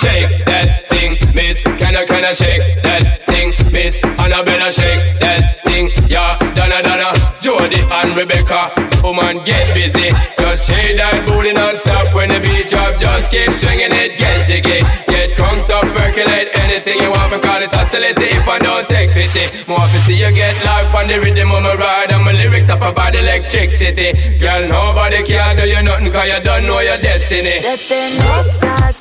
Shake 0.00 0.44
that 0.46 0.88
thing, 0.88 1.18
miss. 1.34 1.60
Can 1.60 1.96
I, 1.96 2.04
can 2.06 2.24
I 2.24 2.32
shake 2.32 2.82
that 2.82 3.26
thing, 3.26 3.52
miss? 3.70 3.98
Annabella, 4.18 4.72
shake 4.72 5.20
that 5.20 5.62
thing. 5.64 5.90
Yeah, 6.08 6.38
Donna, 6.54 6.82
Donna, 6.82 7.12
Jody 7.42 7.80
and 7.90 8.16
Rebecca. 8.16 8.72
Woman, 9.02 9.44
get 9.44 9.74
busy. 9.74 10.08
Just 10.38 10.68
shake 10.68 10.96
that 10.96 11.26
booty 11.26 11.52
non-stop 11.52 12.14
when 12.14 12.30
the 12.30 12.40
beat 12.40 12.68
drop. 12.68 12.98
Just 12.98 13.30
keep 13.30 13.52
swinging 13.54 13.92
it, 13.92 14.16
get 14.16 14.46
jiggy. 14.46 14.80
Get 15.08 15.36
crunked 15.36 15.68
up, 15.68 15.84
percolate 15.96 16.48
anything 16.64 16.98
you 17.00 17.10
want. 17.10 17.32
For 17.32 17.38
call 17.38 17.62
it 17.62 17.72
hostility 17.72 18.32
if 18.32 18.48
I 18.48 18.58
don't 18.58 18.88
take 18.88 19.10
pity. 19.12 19.44
More 19.68 19.86
to 19.86 20.00
see 20.02 20.16
you 20.16 20.32
get 20.32 20.64
life 20.64 20.94
on 20.94 21.08
the 21.08 21.20
rhythm 21.20 21.52
of 21.52 21.62
my 21.62 21.74
ride. 21.74 22.10
And 22.10 22.24
my 22.24 22.32
lyrics 22.32 22.68
up 22.70 22.80
about 22.80 23.14
electricity. 23.14 24.38
Girl, 24.38 24.66
nobody 24.66 25.22
can 25.22 25.56
do 25.56 25.68
you 25.68 25.82
nothing 25.82 26.10
cause 26.10 26.28
you 26.28 26.40
don't 26.42 26.64
know 26.64 26.80
your 26.80 26.96
destiny. 26.96 27.60
Se 27.60 27.76
te 27.76 28.16
nota 28.16 28.92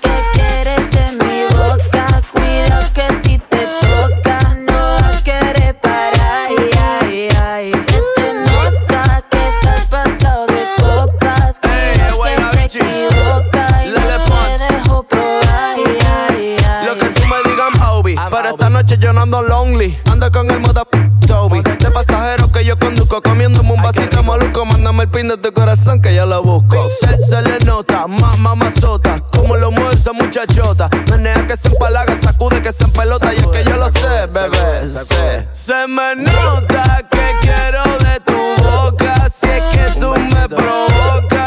noche 18.89 19.06
yo 19.06 19.13
no 19.13 19.21
ando 19.21 19.41
lonely. 19.41 19.97
Ando 20.12 20.32
con 20.32 20.49
el 20.49 20.60
moda 20.60 20.84
Toby. 21.28 21.62
De 21.62 21.91
pasajero 21.91 22.52
que 22.52 22.65
yo 22.65 22.78
conduzco. 22.80 23.21
Comiéndome 23.21 23.73
un 23.73 23.82
vasito 23.82 24.23
maluco. 24.23 24.65
Mándame 24.65 25.04
el 25.04 25.10
pin 25.10 25.28
de 25.28 25.38
tu 25.38 25.52
corazón 25.54 26.02
que 26.02 26.15
yo 26.15 26.25
lo 26.25 26.41
busco. 26.41 26.89
Se, 26.89 27.19
se 27.21 27.41
le 27.41 27.60
nota, 27.65 28.08
mamá 28.08 28.56
mazota. 28.56 29.19
Como 29.32 29.58
lo 29.58 29.71
mueve 29.71 29.93
esa 29.93 30.12
muchachota. 30.12 30.89
Menea 31.12 31.45
que 31.45 31.56
se 31.56 31.67
empalaga, 31.67 32.15
sacude 32.15 32.62
que 32.62 32.71
se 32.71 32.86
empelota. 32.86 33.34
y 33.34 33.38
es 33.38 33.47
que 33.47 33.63
yo 33.63 33.78
lo 33.78 33.89
sé, 33.91 34.25
bebé. 34.34 35.47
Se 35.52 35.88
me 35.88 36.15
nota 36.15 37.08
que 37.10 37.32
quiero 37.41 37.84
de 37.97 38.19
tu 38.21 38.63
boca. 38.63 39.30
Si 39.30 39.47
es 39.47 39.63
que 39.71 39.99
tú 39.99 40.13
me 40.13 40.49
provocas 40.49 41.38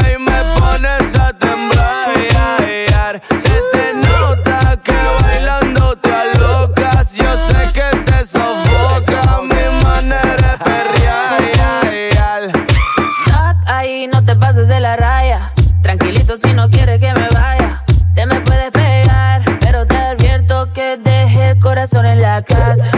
corazón 21.83 22.07
en 22.07 22.23
la 22.23 22.43
casa. 22.43 22.93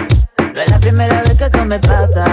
No 0.52 0.60
es 0.60 0.70
la 0.70 0.78
primera 0.78 1.22
vez 1.22 1.34
que 1.38 1.44
esto 1.44 1.64
me 1.64 1.78
pasa. 1.78 2.24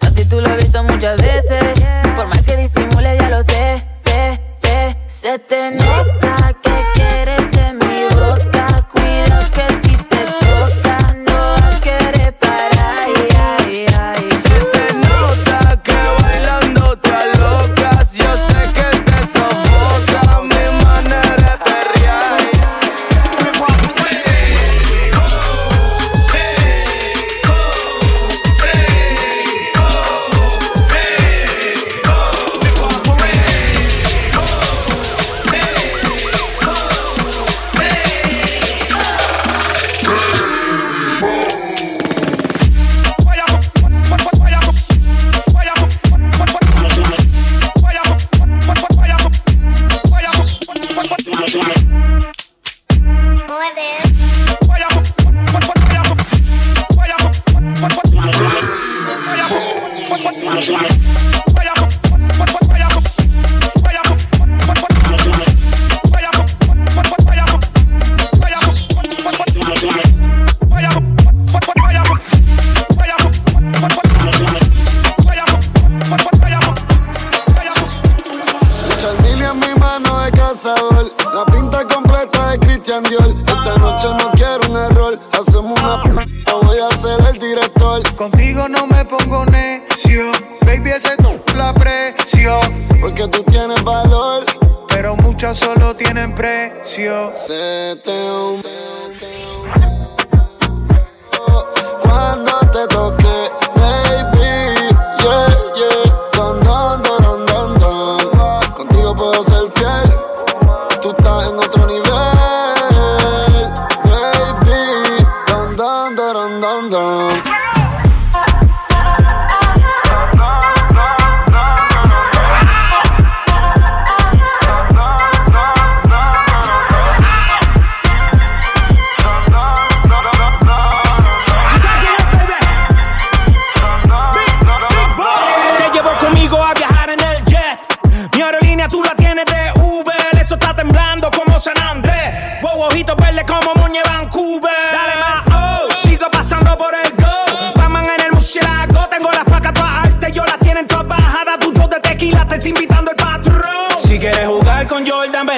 A 0.00 0.10
ti 0.10 0.22
tú 0.26 0.38
lo 0.38 0.50
he 0.50 0.56
visto 0.56 0.84
muchas 0.84 1.22
veces. 1.22 1.80
Por 2.14 2.26
más 2.26 2.42
que 2.44 2.56
disimule, 2.56 3.16
ya 3.16 3.30
lo 3.30 3.42
sé, 3.42 3.86
sé, 3.94 4.38
sé. 4.52 4.98
Se 5.06 5.38
te 5.38 5.70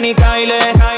Ben 0.00 0.10
y. 0.10 0.14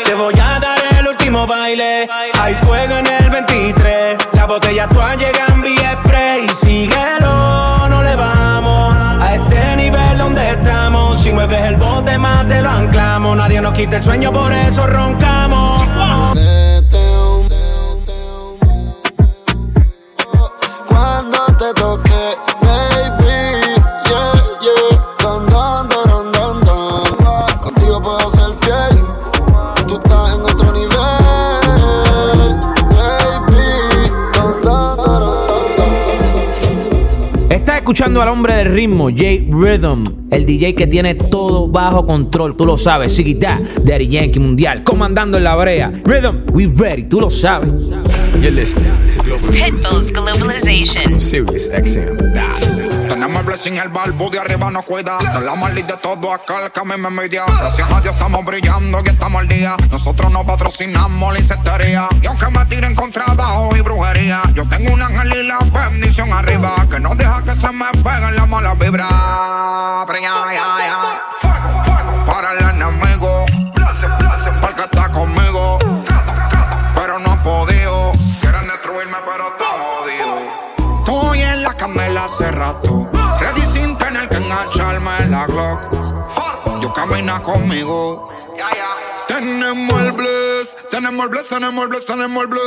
Te 0.05 0.15
voy 0.15 0.35
a 0.35 0.61
dar 0.61 0.79
el 0.99 1.09
último 1.09 1.45
baile. 1.45 2.09
Hay 2.38 2.55
fuego 2.55 2.99
en 2.99 3.07
el 3.07 3.31
23. 3.31 4.17
La 4.35 4.47
botella 4.47 4.85
actual 4.85 5.19
llegan 5.19 5.61
vía 5.61 5.99
spray. 6.05 6.45
Y 6.45 6.49
síguelo, 6.49 7.88
no 7.88 8.03
le 8.03 8.15
vamos 8.15 8.95
a 8.95 9.35
este 9.35 9.77
nivel 9.77 10.19
donde 10.19 10.51
estamos. 10.51 11.21
Si 11.21 11.33
mueves 11.33 11.65
el 11.65 11.77
bote 11.77 12.17
más 12.17 12.47
te 12.47 12.62
lo 12.62 12.71
anclamos. 12.71 13.37
Nadie 13.37 13.61
nos 13.61 13.73
quita 13.73 13.97
el 13.97 14.03
sueño, 14.03 14.33
por 14.33 14.53
eso 14.53 14.87
roncamos. 14.87 15.82
Escuchando 38.12 38.22
al 38.22 38.29
hombre 38.29 38.57
del 38.57 38.75
ritmo, 38.75 39.09
J 39.09 39.25
Rhythm, 39.48 40.29
el 40.31 40.44
DJ 40.44 40.75
que 40.75 40.87
tiene 40.87 41.14
todo 41.14 41.66
bajo 41.68 42.05
control, 42.05 42.57
tú 42.57 42.66
lo 42.66 42.77
sabes, 42.77 43.14
Sigita, 43.14 43.59
Daddy 43.85 44.09
Yankee 44.09 44.38
Mundial, 44.38 44.85
comandando 44.85 45.38
en 45.38 45.44
la 45.44 45.57
brea. 45.57 45.90
Rhythm, 46.05 46.44
we 46.53 46.66
ready, 46.66 47.05
tú 47.05 47.20
lo 47.20 47.31
sabes. 47.31 47.88
You're 48.40 48.51
listening 48.51 48.92
to 49.11 49.22
Global 49.22 49.51
Pitbull's 49.51 50.12
Globalization. 50.12 51.18
Sirius 51.18 51.70
XM. 51.70 53.02
Tenemos 53.23 53.43
el 53.43 53.47
blessing, 53.47 53.77
el 53.77 53.89
balbo 53.91 54.31
de 54.31 54.41
arriba 54.41 54.69
nos 54.73 54.83
cuida. 54.83 55.17
De 55.19 55.41
la 55.43 55.55
maldad 55.55 55.85
de 55.85 55.97
todo 55.99 56.35
aquel 56.35 56.73
que 56.73 56.81
a 56.81 56.83
mí 56.83 56.95
me 56.99 57.09
media. 57.09 57.45
Gracias 57.47 57.89
a 57.89 58.01
Dios 58.01 58.15
estamos 58.15 58.45
brillando 58.45 59.01
y 59.01 59.09
estamos 59.09 59.43
al 59.43 59.47
día. 59.47 59.77
Nosotros 59.93 60.33
no 60.33 60.45
patrocinamos 60.45 61.33
la 61.33 61.39
insectería. 61.39 62.09
Y 62.21 62.27
aunque 62.27 62.51
me 62.51 62.67
tiren 62.67 62.97
con 62.97 63.13
trabajo 63.13 63.77
y 63.77 63.81
brujería, 63.81 64.43
yo 64.55 64.69
tengo 64.69 64.93
un 64.93 65.03
ángel 65.03 65.35
y 65.35 65.47
la 65.47 65.61
bendición 65.61 66.33
arriba. 66.33 66.75
Que 66.91 66.99
no 66.99 67.15
deja 67.15 67.45
que 67.45 67.55
se 67.55 67.71
me 67.71 67.87
peguen 67.93 68.35
las 68.35 68.49
malas 68.49 68.77
vibras. 68.77 69.09
Para 72.27 72.53
el 72.59 72.71
enemigo. 72.71 73.47
La 85.43 85.53
Glock. 85.53 86.81
Yo 86.81 86.93
camina 86.93 87.43
conmigo. 87.43 88.29
Tenemos 89.29 90.01
el 90.01 90.13
bless, 90.13 90.77
tenemos 90.91 91.25
el 91.25 91.31
bless, 91.31 91.49
tenemos 91.49 91.83
el 91.85 91.89
bless, 91.89 92.07
tenemos 92.07 92.43
el 92.43 92.49
bless. 92.49 92.63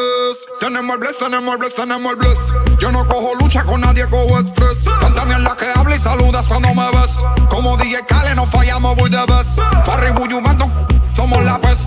Tenemos 0.60 0.94
el 0.96 1.00
bless, 1.00 1.18
tenemos 1.18 1.54
el 1.54 1.60
bless, 1.60 1.76
tenemos 1.76 2.12
el 2.12 2.18
bless. 2.18 2.80
Yo 2.80 2.92
no 2.92 3.06
cojo 3.06 3.36
lucha 3.36 3.64
con 3.64 3.82
nadie, 3.82 4.08
cojo 4.10 4.40
estrés. 4.40 4.78
Cántame 5.00 5.36
en 5.36 5.44
la 5.44 5.56
que 5.56 5.66
habla 5.74 5.96
y 5.96 6.00
saludas 6.00 6.48
cuando 6.48 6.74
me 6.74 6.90
ves. 6.92 7.12
Como 7.50 7.78
DJ 7.78 8.06
Kale 8.08 8.36
no 8.36 8.46
fallamos, 8.48 8.96
voy 8.96 9.10
de 9.10 9.26
best. 9.26 9.60
Farry 9.86 10.12
Buyumento, 10.12 10.70
somos 11.14 11.44
la 11.44 11.58
best. 11.58 11.82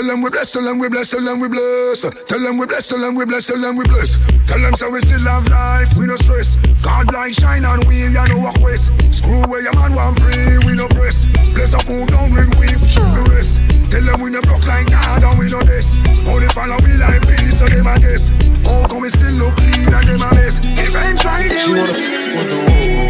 Tell 0.00 0.08
them 0.08 0.22
we 0.22 0.30
bless. 0.30 0.50
Tell 0.50 0.64
them 0.64 0.78
we 0.78 0.88
bless. 0.88 1.10
Tell 1.10 1.22
them 1.22 1.40
we 1.40 1.48
bless. 1.48 2.00
Tell 2.00 2.40
them 2.40 2.56
we 2.56 2.64
bless. 2.64 2.86
Tell 2.86 2.98
them 2.98 3.14
we 3.16 3.26
bless. 3.26 3.44
Tell 3.44 3.60
them 3.60 3.76
we 3.76 3.84
bless. 3.84 4.16
Tell 4.46 4.58
them 4.58 4.74
so 4.76 4.88
we 4.88 5.00
still 5.00 5.20
have 5.20 5.46
life. 5.48 5.94
We 5.94 6.06
no 6.06 6.16
stress. 6.16 6.56
God 6.80 7.12
light 7.12 7.34
shine 7.34 7.66
on 7.66 7.86
we. 7.86 8.00
You 8.00 8.08
know 8.08 8.38
what 8.38 8.58
quest. 8.60 8.90
Screw 9.10 9.42
where 9.42 9.60
your 9.60 9.74
man 9.74 9.94
want 9.94 10.18
pray. 10.18 10.56
We 10.64 10.72
no 10.72 10.88
press. 10.88 11.26
Bless 11.52 11.74
up 11.74 11.82
who 11.82 12.06
down 12.06 12.32
when 12.32 12.48
we 12.58 12.68
the 12.68 13.28
rest. 13.28 13.60
Tell 13.90 14.02
them 14.02 14.22
we 14.22 14.30
no 14.30 14.40
block 14.40 14.66
like 14.66 14.90
God 14.90 15.22
and 15.22 15.38
we 15.38 15.50
no 15.50 15.60
this. 15.62 15.94
Only 16.26 16.48
follow 16.48 16.78
we 16.82 16.94
like 16.94 17.20
peace 17.28 17.58
so 17.58 17.66
them 17.66 17.86
a 17.86 17.98
guess. 18.00 18.30
How 18.64 18.86
come 18.88 19.02
we 19.02 19.10
still 19.10 19.32
look 19.32 19.54
clean 19.56 19.92
and 19.92 20.08
them 20.08 20.22
a 20.22 20.34
mess? 20.34 20.60
If 20.62 20.96
I'm 20.96 21.18
trying 21.18 21.50
to 21.50 21.56
She 21.58 23.09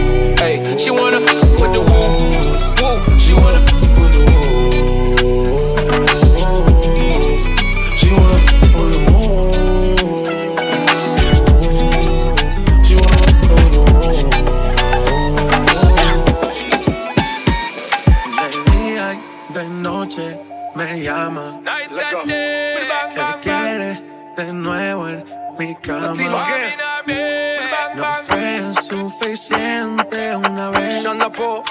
She 0.77 0.89
wanna 0.89 1.19
with 1.19 1.73
the 1.73 1.81
woo, 1.81 2.81
woo. 2.81 3.19
She 3.19 3.33
wanna 3.33 3.70
vez. 31.41 31.70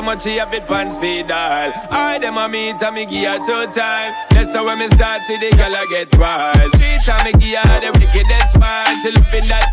So 0.00 0.06
much 0.06 0.22
she 0.22 0.36
have 0.38 0.54
it 0.54 0.66
pants 0.66 0.96
feed 0.96 1.30
all. 1.30 1.72
I 1.90 2.16
them 2.18 2.38
a 2.38 2.48
meet 2.48 2.82
and 2.82 2.94
me 2.94 3.04
give 3.04 3.28
her 3.28 3.36
two 3.44 3.70
time. 3.70 4.14
That's 4.30 4.54
how 4.54 4.64
when 4.64 4.78
me 4.78 4.88
start 4.88 5.20
see 5.28 5.36
the 5.36 5.54
girl 5.54 5.76
I 5.76 5.84
get 5.90 6.08
wild. 6.16 6.72
Three 6.72 6.96
time 7.04 7.24
me 7.26 7.32
give 7.32 7.60
her 7.60 7.80
the 7.84 7.92
wickedest 8.00 8.56
one. 8.56 8.88
She 9.04 9.12
loving 9.12 9.48
that 9.52 9.68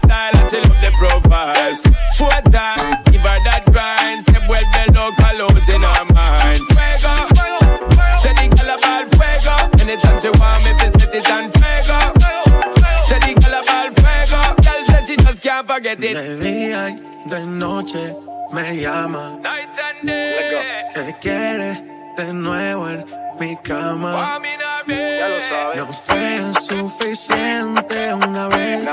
llama. 19.08 19.40
Night 19.42 19.80
and 19.80 20.08
day. 20.08 21.16
Quiere 21.22 21.84
de 22.18 22.34
nuevo 22.34 22.90
en 22.90 23.06
mi 23.40 23.56
cama. 23.58 24.40
Ya 24.88 25.30
lo 25.30 25.42
sabes. 25.42 25.78
No 25.78 25.94
fue 25.94 26.54
suficiente 26.62 28.14
una 28.14 28.48
vez. 28.48 28.88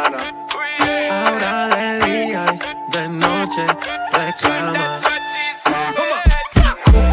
Ahora 1.11 1.69
de 1.69 2.07
día 2.07 2.45
y 2.53 2.97
de 2.97 3.09
noche 3.09 3.67
reclama. 4.13 5.01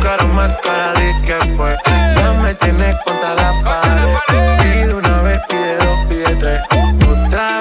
Cara 0.02 0.24
más 0.26 0.52
cara 0.62 0.94
de 0.94 1.14
que 1.26 1.56
fue. 1.56 1.78
Ya 2.16 2.34
me 2.42 2.54
tienes 2.56 2.96
contra 3.06 3.36
la 3.36 3.54
pared. 3.64 4.16
Pide 4.60 4.94
una 4.94 5.22
vez, 5.22 5.40
pide 5.50 5.76
dos, 5.78 6.06
pide 6.10 6.36
tres. 6.36 6.62
Otra 7.10 7.60
vez 7.60 7.61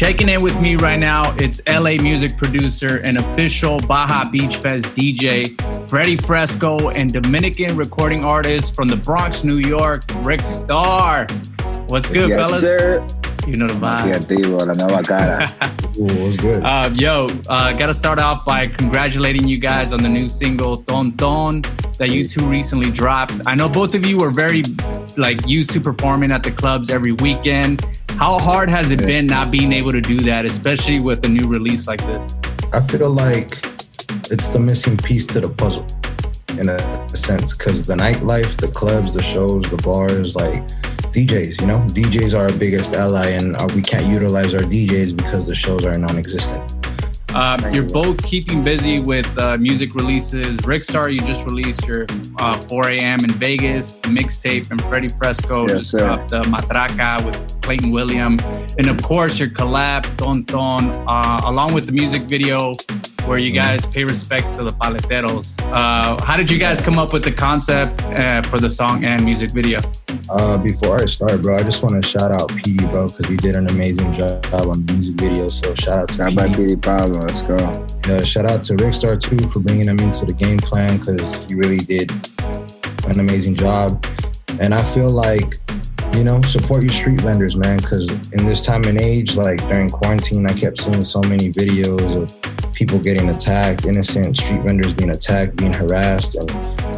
Rhythm. 0.00 0.12
Checking 0.12 0.28
in 0.28 0.42
with 0.42 0.60
me 0.60 0.76
right 0.76 0.98
now, 0.98 1.34
it's 1.38 1.60
LA 1.66 2.02
music 2.02 2.36
producer 2.36 3.00
and 3.04 3.18
official 3.18 3.80
Baja 3.80 4.30
Beach 4.30 4.56
Fest 4.56 4.86
DJ, 4.86 5.50
Freddie 5.88 6.16
Fresco, 6.16 6.90
and 6.90 7.12
Dominican 7.12 7.76
recording 7.76 8.24
artist 8.24 8.74
from 8.74 8.88
the 8.88 8.96
Bronx, 8.96 9.44
New 9.44 9.58
York, 9.58 10.04
Rick 10.16 10.42
Starr. 10.42 11.26
What's 11.86 12.08
good, 12.08 12.30
yes, 12.30 12.38
fellas? 12.38 12.60
sir. 12.60 13.06
You 13.46 13.56
know 13.56 13.66
the 13.66 13.74
vibes. 13.74 14.28
Creativo, 14.28 14.66
la 14.66 14.74
nueva 14.74 15.02
cara. 15.02 15.48
what's 15.96 16.36
good? 16.36 16.62
Uh, 16.62 16.90
yo, 16.94 17.28
uh, 17.48 17.72
gotta 17.72 17.94
start 17.94 18.18
off 18.18 18.44
by 18.44 18.66
congratulating 18.66 19.48
you 19.48 19.58
guys 19.58 19.92
on 19.92 20.02
the 20.02 20.08
new 20.08 20.28
single 20.28 20.82
Ton 20.82 21.12
Ton 21.12 21.62
that 21.98 22.10
you 22.10 22.26
two 22.26 22.46
recently 22.46 22.90
dropped. 22.90 23.32
I 23.46 23.54
know 23.54 23.68
both 23.68 23.94
of 23.94 24.04
you 24.04 24.18
were 24.18 24.30
very 24.30 24.62
like 25.16 25.46
used 25.48 25.70
to 25.72 25.80
performing 25.80 26.30
at 26.30 26.42
the 26.42 26.50
clubs 26.50 26.90
every 26.90 27.12
weekend. 27.12 27.82
How 28.18 28.36
hard 28.36 28.68
has 28.68 28.90
it 28.90 28.98
been 28.98 29.28
not 29.28 29.52
being 29.52 29.72
able 29.72 29.92
to 29.92 30.00
do 30.00 30.18
that, 30.22 30.44
especially 30.44 30.98
with 30.98 31.24
a 31.24 31.28
new 31.28 31.46
release 31.46 31.86
like 31.86 32.00
this? 32.00 32.36
I 32.72 32.80
feel 32.80 33.10
like 33.10 33.64
it's 34.28 34.48
the 34.48 34.58
missing 34.58 34.96
piece 34.96 35.24
to 35.26 35.40
the 35.40 35.48
puzzle 35.48 35.86
in 36.58 36.68
a 36.68 37.16
sense 37.16 37.56
because 37.56 37.86
the 37.86 37.94
nightlife, 37.94 38.56
the 38.56 38.66
clubs, 38.66 39.14
the 39.14 39.22
shows, 39.22 39.70
the 39.70 39.76
bars, 39.76 40.34
like 40.34 40.66
DJs, 41.14 41.60
you 41.60 41.68
know, 41.68 41.78
DJs 41.90 42.36
are 42.36 42.50
our 42.50 42.58
biggest 42.58 42.92
ally, 42.92 43.28
and 43.28 43.54
uh, 43.54 43.68
we 43.76 43.82
can't 43.82 44.06
utilize 44.06 44.52
our 44.52 44.62
DJs 44.62 45.16
because 45.16 45.46
the 45.46 45.54
shows 45.54 45.84
are 45.84 45.96
non 45.96 46.18
existent. 46.18 46.77
Um, 47.34 47.58
you're 47.74 47.84
both 47.84 48.22
keeping 48.24 48.62
busy 48.62 49.00
with 49.00 49.26
uh, 49.38 49.56
music 49.58 49.94
releases. 49.94 50.56
Rickstar, 50.58 51.12
you 51.12 51.20
just 51.20 51.44
released 51.44 51.86
your 51.86 52.06
uh, 52.38 52.58
4 52.62 52.88
a.m. 52.88 53.22
in 53.24 53.30
Vegas, 53.32 53.96
the 53.96 54.08
mixtape, 54.08 54.70
and 54.70 54.80
Freddie 54.84 55.08
Fresco 55.08 55.66
Yes, 55.66 55.76
just 55.78 55.90
sir. 55.90 55.98
dropped 55.98 56.30
the 56.30 56.40
Matraca 56.42 57.24
with 57.24 57.60
Clayton 57.62 57.90
William. 57.90 58.38
And 58.78 58.88
of 58.88 59.02
course, 59.02 59.38
your 59.38 59.48
collab, 59.50 60.04
Ton 60.16 60.44
Ton, 60.46 60.90
uh, 61.06 61.40
along 61.44 61.74
with 61.74 61.84
the 61.86 61.92
music 61.92 62.22
video 62.22 62.74
where 63.28 63.38
you 63.38 63.52
guys 63.52 63.84
pay 63.84 64.04
respects 64.04 64.52
to 64.52 64.64
the 64.64 64.70
Paleteros. 64.70 65.60
Uh, 65.70 66.20
how 66.24 66.34
did 66.34 66.50
you 66.50 66.58
guys 66.58 66.80
come 66.80 66.98
up 66.98 67.12
with 67.12 67.22
the 67.22 67.30
concept 67.30 68.02
uh, 68.04 68.40
for 68.42 68.58
the 68.58 68.70
song 68.70 69.04
and 69.04 69.22
music 69.22 69.50
video? 69.50 69.80
Uh, 70.30 70.56
before 70.56 71.02
I 71.02 71.04
start, 71.04 71.42
bro, 71.42 71.58
I 71.58 71.62
just 71.62 71.82
want 71.82 72.02
to 72.02 72.08
shout 72.08 72.32
out 72.32 72.48
PD, 72.48 72.90
bro, 72.90 73.08
because 73.08 73.26
he 73.26 73.36
did 73.36 73.54
an 73.54 73.68
amazing 73.68 74.14
job 74.14 74.42
on 74.54 74.86
the 74.86 74.92
music 74.94 75.14
video. 75.16 75.48
So 75.48 75.74
shout 75.74 75.98
out 75.98 76.08
to 76.08 76.14
Shout 76.14 76.38
out 76.38 76.50
PD 76.52 76.80
Pablo. 76.80 77.20
Let's 77.20 77.42
go. 77.42 77.58
Yeah, 78.08 78.22
shout 78.24 78.50
out 78.50 78.62
to 78.64 78.74
Rickstar 78.76 79.20
too 79.20 79.46
for 79.48 79.60
bringing 79.60 79.88
him 79.88 79.98
into 80.00 80.24
the 80.24 80.32
game 80.32 80.58
plan 80.58 80.96
because 80.96 81.44
he 81.44 81.54
really 81.54 81.78
did 81.78 82.10
an 83.10 83.20
amazing 83.20 83.56
job. 83.56 84.04
And 84.58 84.74
I 84.74 84.82
feel 84.94 85.10
like, 85.10 85.58
you 86.14 86.24
know, 86.24 86.40
support 86.42 86.82
your 86.82 86.92
street 86.92 87.20
vendors, 87.20 87.56
man, 87.56 87.76
because 87.76 88.08
in 88.32 88.46
this 88.46 88.64
time 88.64 88.84
and 88.84 88.98
age, 88.98 89.36
like 89.36 89.58
during 89.68 89.90
quarantine, 89.90 90.46
I 90.46 90.54
kept 90.54 90.80
seeing 90.80 91.02
so 91.02 91.20
many 91.20 91.52
videos 91.52 92.16
of 92.16 92.48
people 92.74 92.98
getting 92.98 93.28
attacked, 93.30 93.84
innocent 93.84 94.36
street 94.36 94.62
vendors 94.62 94.92
being 94.92 95.10
attacked, 95.10 95.56
being 95.56 95.72
harassed. 95.72 96.36
And 96.36 96.50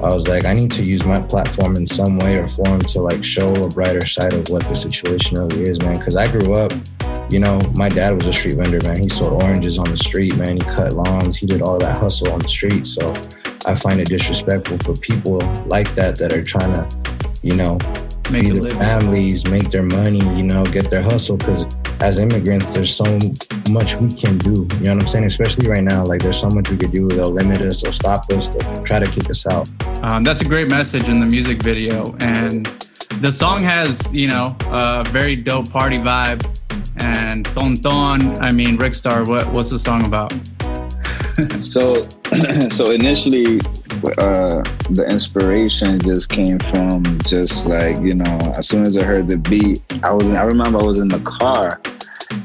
I 0.05 0.13
was 0.13 0.29
like, 0.29 0.45
I 0.45 0.53
need 0.53 0.71
to 0.73 0.85
use 0.85 1.05
my 1.05 1.21
platform 1.21 1.77
in 1.77 1.87
some 1.87 2.19
way 2.19 2.37
or 2.37 2.49
form 2.49 2.81
to 2.81 3.01
like 3.01 3.25
show 3.25 3.53
a 3.65 3.69
brighter 3.69 4.07
side 4.07 4.33
of 4.33 4.49
what 4.49 4.65
the 4.65 4.75
situation 4.75 5.39
really 5.39 5.65
is, 5.65 5.81
man. 5.81 5.99
Because 5.99 6.17
I 6.17 6.31
grew 6.31 6.55
up, 6.55 6.73
you 7.31 7.39
know, 7.39 7.61
my 7.75 7.89
dad 7.89 8.15
was 8.15 8.27
a 8.27 8.33
street 8.33 8.57
vendor, 8.57 8.81
man. 8.83 8.99
He 8.99 9.09
sold 9.09 9.43
oranges 9.43 9.79
on 9.79 9.91
the 9.91 9.99
street, 9.99 10.37
man. 10.37 10.57
He 10.57 10.63
cut 10.63 10.93
lawns. 10.93 11.37
He 11.37 11.47
did 11.47 11.63
all 11.63 11.79
that 11.79 11.99
hustle 11.99 12.33
on 12.33 12.41
the 12.41 12.49
street. 12.49 12.87
So 12.87 13.11
I 13.67 13.75
find 13.75 14.01
it 14.01 14.09
disrespectful 14.09 14.79
for 14.79 14.97
people 14.97 15.39
like 15.67 15.95
that 15.95 16.17
that 16.19 16.33
are 16.33 16.43
trying 16.43 16.75
to, 16.75 16.89
you 17.43 17.55
know, 17.57 17.79
Make 18.31 18.63
their 18.63 18.71
families, 18.71 19.45
make 19.49 19.71
their 19.73 19.83
money, 19.83 20.21
you 20.39 20.45
know, 20.45 20.65
get 20.65 20.89
their 20.89 21.03
hustle. 21.03 21.37
Because 21.37 21.65
as 22.01 22.19
immigrants, 22.19 22.73
there's 22.73 22.95
so 22.95 23.05
much 23.71 23.97
we 23.97 24.13
can 24.13 24.39
do. 24.39 24.67
You 24.79 24.87
know 24.87 24.95
what 24.95 25.03
I'm 25.03 25.07
saying? 25.07 25.27
Especially 25.27 25.69
right 25.69 25.85
now, 25.85 26.05
like 26.05 26.23
there's 26.23 26.41
so 26.41 26.49
much 26.49 26.71
we 26.71 26.77
could 26.77 26.93
do. 26.93 27.09
They'll 27.09 27.31
limit 27.31 27.61
us, 27.61 27.83
they'll 27.83 27.93
stop 27.93 28.31
us, 28.31 28.49
they'll 28.49 28.83
try 28.85 28.99
to 28.99 29.11
kick 29.11 29.29
us 29.31 29.47
out. 29.47 29.69
Um, 30.03 30.25
that's 30.25 30.41
a 30.41 30.47
great 30.47 30.69
message 30.69 31.09
in 31.09 31.21
the 31.21 31.27
music 31.27 31.63
video, 31.63 32.17
and 32.21 32.67
the 33.21 33.31
song 33.31 33.63
has 33.63 34.15
you 34.15 34.29
know 34.29 34.57
a 34.67 35.05
very 35.09 35.35
dope 35.35 35.71
party 35.71 35.99
vibe. 35.99 36.45
And 36.97 37.45
Ton 37.47 37.77
Ton, 37.77 38.39
I 38.43 38.51
mean 38.51 38.77
Rick 38.77 38.95
Star, 38.95 39.25
what 39.25 39.51
what's 39.53 39.71
the 39.71 39.79
song 39.79 40.05
about? 40.05 40.33
so 41.61 42.03
so 42.71 42.91
initially 42.91 43.61
uh 44.19 44.63
the 44.91 45.07
inspiration 45.09 45.99
just 46.01 46.29
came 46.29 46.59
from 46.59 47.03
just 47.27 47.67
like 47.67 47.99
you 47.99 48.15
know 48.15 48.55
as 48.57 48.69
soon 48.69 48.85
as 48.85 48.97
i 48.97 49.03
heard 49.03 49.29
the 49.29 49.37
beat 49.37 49.83
i 50.05 50.15
was 50.15 50.29
in, 50.29 50.37
i 50.37 50.43
remember 50.43 50.79
i 50.79 50.83
was 50.83 50.99
in 50.99 51.09
the 51.09 51.19
car 51.21 51.81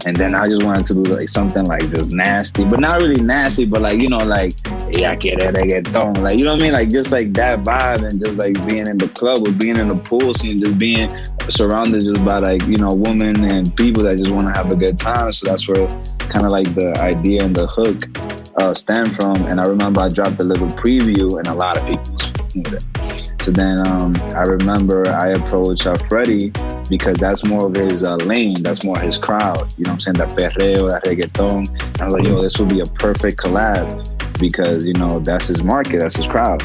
and 0.06 0.15
then 0.15 0.36
i 0.36 0.48
just 0.48 0.63
wanted 0.63 0.86
to 0.86 0.93
do 0.93 1.04
like 1.04 1.30
something 1.30 1.65
like 1.65 1.89
just 1.91 2.12
nasty 2.12 2.63
but 2.65 2.80
not 2.80 3.02
really 3.02 3.21
nasty 3.21 3.65
but 3.65 3.82
like 3.82 4.02
you 4.02 4.10
know 4.10 4.17
like 4.17 4.54
yeah 4.89 5.15
get 5.15 5.41
it 5.41 5.56
reggaeton 5.56 6.17
like 6.21 6.38
you 6.38 6.43
know 6.43 6.52
what 6.52 6.62
i 6.62 6.63
mean 6.63 6.74
like 6.74 6.89
just 6.89 7.12
like 7.12 7.34
that 7.34 7.63
vibe 7.63 8.08
and 8.08 8.19
just 8.19 8.38
like 8.38 8.54
being 8.65 8.88
in 8.88 8.98
the 8.98 9.08
club 9.10 9.48
or 9.48 9.52
being 9.54 9.78
in 9.78 9.88
the 9.88 9.95
pool 9.95 10.34
scene 10.34 10.60
just 10.60 10.78
being 10.78 11.10
surrounded 11.50 12.02
just 12.02 12.24
by 12.26 12.38
like 12.38 12.62
you 12.63 12.78
know 12.78 12.93
women 12.93 13.43
and 13.45 13.76
people 13.76 14.04
that 14.04 14.17
just 14.17 14.32
want 14.32 14.48
to 14.48 14.54
have 14.54 14.71
a 14.71 14.76
good 14.76 14.98
time 14.98 15.32
so 15.32 15.48
that's 15.48 15.67
where 15.67 15.88
kind 16.30 16.45
of 16.45 16.52
like 16.52 16.74
the 16.76 16.93
idea 17.00 17.43
and 17.43 17.56
the 17.56 17.67
hook 17.67 18.10
uh, 18.58 18.74
stem 18.74 19.06
from. 19.08 19.36
And 19.45 19.60
I 19.60 19.65
remember 19.65 20.02
I 20.02 20.10
dropped 20.10 20.39
a 20.39 20.43
little 20.43 20.67
preview, 20.67 21.38
and 21.38 21.48
a 21.48 21.54
lot 21.54 21.78
of 21.78 21.86
people 21.88 22.15
it. 22.56 23.41
So 23.41 23.52
then 23.52 23.86
um, 23.88 24.15
I 24.34 24.43
remember 24.43 25.08
I 25.10 25.30
approached 25.30 25.86
uh, 25.86 25.95
Freddie 25.95 26.52
because 26.89 27.17
that's 27.17 27.45
more 27.45 27.67
of 27.67 27.76
his 27.76 28.04
uh, 28.04 28.15
lane, 28.17 28.62
that's 28.62 28.84
more 28.84 28.98
his 29.00 29.17
crowd. 29.17 29.67
You 29.78 29.86
know 29.86 29.91
what 29.91 30.08
I'm 30.08 30.15
saying? 30.15 30.17
That 30.17 30.30
perreo, 30.30 30.89
that 30.89 31.04
reggaeton. 31.04 31.67
And 31.69 32.02
I 32.02 32.06
was 32.06 32.13
like, 32.13 32.26
yo, 32.26 32.41
this 32.41 32.58
would 32.60 32.69
be 32.69 32.82
a 32.82 32.86
perfect 32.86 33.38
collab 33.38 34.39
because 34.39 34.86
you 34.86 34.93
know 34.93 35.19
that's 35.19 35.48
his 35.48 35.63
market, 35.63 36.00
that's 36.00 36.15
his 36.15 36.28
crowd. 36.28 36.62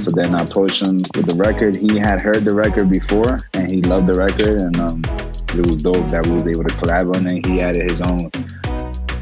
So 0.00 0.10
then 0.10 0.34
I 0.34 0.42
approached 0.42 0.82
him 0.82 0.98
with 0.98 1.26
the 1.26 1.36
record. 1.36 1.76
He 1.76 1.96
had 1.98 2.20
heard 2.20 2.44
the 2.44 2.54
record 2.54 2.90
before, 2.90 3.48
and 3.54 3.70
he 3.70 3.80
loved 3.80 4.06
the 4.06 4.14
record, 4.14 4.60
and 4.60 4.76
um, 4.78 5.02
it 5.58 5.66
was 5.66 5.82
dope 5.82 6.08
that 6.10 6.26
we 6.26 6.32
was 6.32 6.46
able 6.46 6.64
to 6.64 6.74
collab 6.74 7.14
on 7.16 7.26
it. 7.26 7.46
He 7.46 7.60
added 7.60 7.90
his 7.90 8.00
own 8.00 8.30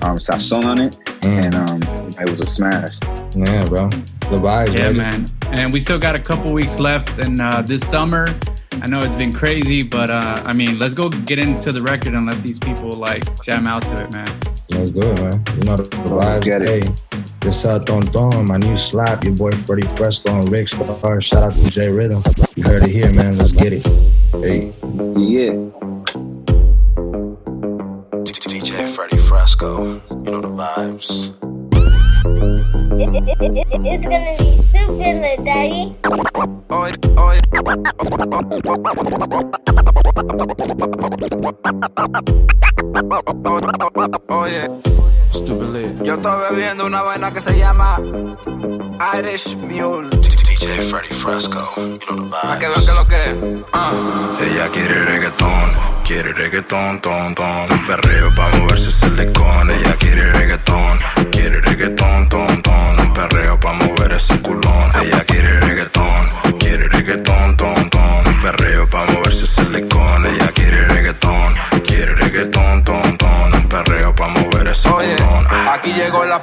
um, 0.03 0.19
sazon 0.19 0.65
on 0.65 0.81
it. 0.81 0.97
and 1.25 1.55
um, 1.55 1.83
it 2.21 2.29
was 2.29 2.41
a 2.41 2.47
smash. 2.47 2.95
Yeah, 3.37 3.69
bro. 3.69 3.89
The 3.89 4.39
vibes. 4.39 4.75
Yeah, 4.75 4.87
right? 4.87 4.97
man. 4.97 5.27
And 5.53 5.73
we 5.73 5.79
still 5.79 5.99
got 5.99 6.17
a 6.17 6.19
couple 6.19 6.53
weeks 6.53 6.81
left, 6.81 7.19
and 7.19 7.41
uh, 7.41 7.63
this 7.63 7.87
summer, 7.89 8.27
I 8.81 8.87
know 8.87 9.01
it's 9.01 9.15
been 9.15 9.33
crazy, 9.33 9.83
but 9.83 10.11
uh, 10.11 10.43
I 10.47 10.53
mean, 10.53 10.79
let's 10.79 10.95
go 10.95 11.09
get 11.11 11.39
into 11.39 11.73
the 11.73 11.83
record 11.83 12.15
and 12.15 12.27
let 12.27 12.43
these 12.43 12.59
people 12.59 12.93
like 12.93 13.25
jam 13.43 13.67
out 13.67 13.83
to 13.83 14.03
it, 14.03 14.13
man. 14.13 14.27
Let's 14.71 14.91
do 14.93 15.03
it, 15.03 15.21
man. 15.21 15.45
You 15.57 15.65
know 15.65 15.77
the 15.77 15.85
vibes. 15.85 16.43
get 16.43 16.63
it. 16.63 16.85
Hey, 16.85 17.21
this 17.41 17.65
uh, 17.65 17.79
Don 17.79 18.07
Don, 18.07 18.47
my 18.47 18.57
new 18.57 18.77
slap, 18.77 19.25
your 19.25 19.35
boy 19.35 19.51
Freddie 19.51 19.87
Fresco 19.89 20.41
and 20.41 20.51
Rick 20.51 20.69
Star. 20.69 21.21
Shout 21.21 21.43
out 21.43 21.57
to 21.57 21.71
J 21.71 21.89
Rhythm. 21.89 22.23
You 22.57 22.63
heard 22.65 22.83
it 22.83 22.91
here, 22.91 23.13
man. 23.13 23.37
Let's 23.37 23.53
get 23.53 23.73
it. 23.73 23.87
Hey. 24.33 24.73
Yeah. 25.17 25.53
DJ 28.25 28.95
Freddie 28.95 29.19
Fresco, 29.19 29.85
you 29.85 30.17
know 30.17 30.41
the 30.41 30.49
vibes. 30.49 31.52
It's 32.25 34.07
gonna 34.07 34.37
be 34.39 34.63
super 34.71 35.13
lit, 35.19 35.43
Daddy. 35.45 35.97
Oye, 44.29 44.71
yo 46.05 46.15
estoy 46.15 46.33
bebiendo 46.51 46.87
una 46.87 47.03
vaina 47.03 47.33
que 47.33 47.41
se 47.41 47.59
llama 47.59 48.01
Irish 49.19 49.57
Mule. 49.57 50.11
DJ 50.63 50.89
Freddie 50.91 51.15
Fresco, 51.17 51.99
Para 52.31 52.57
que 52.57 52.69
vean 52.69 52.87
que 52.87 52.93
lo 52.93 53.05
que. 53.09 53.67
Ah. 53.73 53.91
Ella 54.41 54.69
quiere 54.69 55.05
reggaetón, 55.07 55.73
quiere 56.05 56.33
reggaetón, 56.33 57.01
ton, 57.01 57.35
ton. 57.35 57.73
Un 57.73 57.85
perreo 57.85 58.31
pa' 58.37 58.49
moverse 58.57 58.93
silicón. 58.93 59.71
Ella 59.73 59.97
quiere 59.97 60.33
reggaetón, 60.33 61.01
quiere 61.33 61.61
reggaetón, 61.63 62.29
ton, 62.29 62.63
ton. 62.63 63.01
Un 63.01 63.13
perreo 63.13 63.59
pa' 63.59 63.73
mover 63.73 64.13
ese 64.13 64.41
culón. 64.41 64.93
Ella 65.03 65.25
quiere 65.25 65.61
reggaetón, 65.61 66.31
quiere 66.61 66.89
reggaetón, 66.89 67.57
ton, 67.57 67.91
ton. 67.91 68.29
Un 68.29 68.41
perreo 68.41 68.89
pa' 68.89 69.05
moverse 69.07 69.47
silicón. 69.49 70.27
Ella 70.27 70.53
quiere 70.53 70.87
reggaetón, 70.87 71.55
quiere 71.85 72.15
reggaetón, 72.15 72.85
ton, 72.85 73.19
ton. 73.19 73.55
Un 73.55 73.69
perreo 73.69 74.15
pa' 74.15 74.29
mover 74.29 74.69
ese 74.69 74.89
Oye, 74.91 75.17
culón. 75.17 75.45
aquí 75.73 75.93
llegó 75.93 76.25
la 76.25 76.41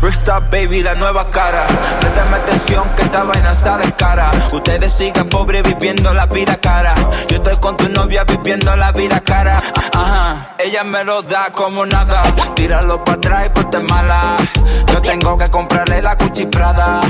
para. 0.00 0.10
Rickstar 0.10 0.50
Baby, 0.50 0.82
la 0.82 0.94
nueva 0.94 1.30
cara. 1.30 1.66
Préstame 2.00 2.36
atención 2.36 2.84
que 2.96 3.02
esta 3.02 3.24
vaina 3.24 3.54
sale 3.54 3.92
cara. 3.92 4.30
Ustedes 4.52 4.92
sigan 4.92 5.28
pobres 5.28 5.62
viviendo 5.62 6.12
la 6.14 6.26
vida 6.26 6.56
cara. 6.56 6.94
Yo 7.28 7.36
estoy 7.36 7.56
con 7.56 7.76
tu 7.76 7.88
novia 7.88 8.24
viviendo 8.24 8.74
la 8.76 8.92
vida 8.92 9.20
cara. 9.20 9.58
Ajá, 9.94 10.54
ella 10.58 10.84
me 10.84 11.04
lo 11.04 11.22
da 11.22 11.50
como 11.52 11.86
nada. 11.86 12.22
Tíralo 12.54 13.04
para 13.04 13.16
atrás 13.16 13.46
y 13.46 13.48
ponte 13.50 13.78
mala. 13.80 14.36
Yo 14.92 15.00
tengo 15.02 15.38
que 15.38 15.48
comprarle 15.48 16.02
la 16.02 16.14
Gucci 16.14 16.46
Prada. 16.46 17.00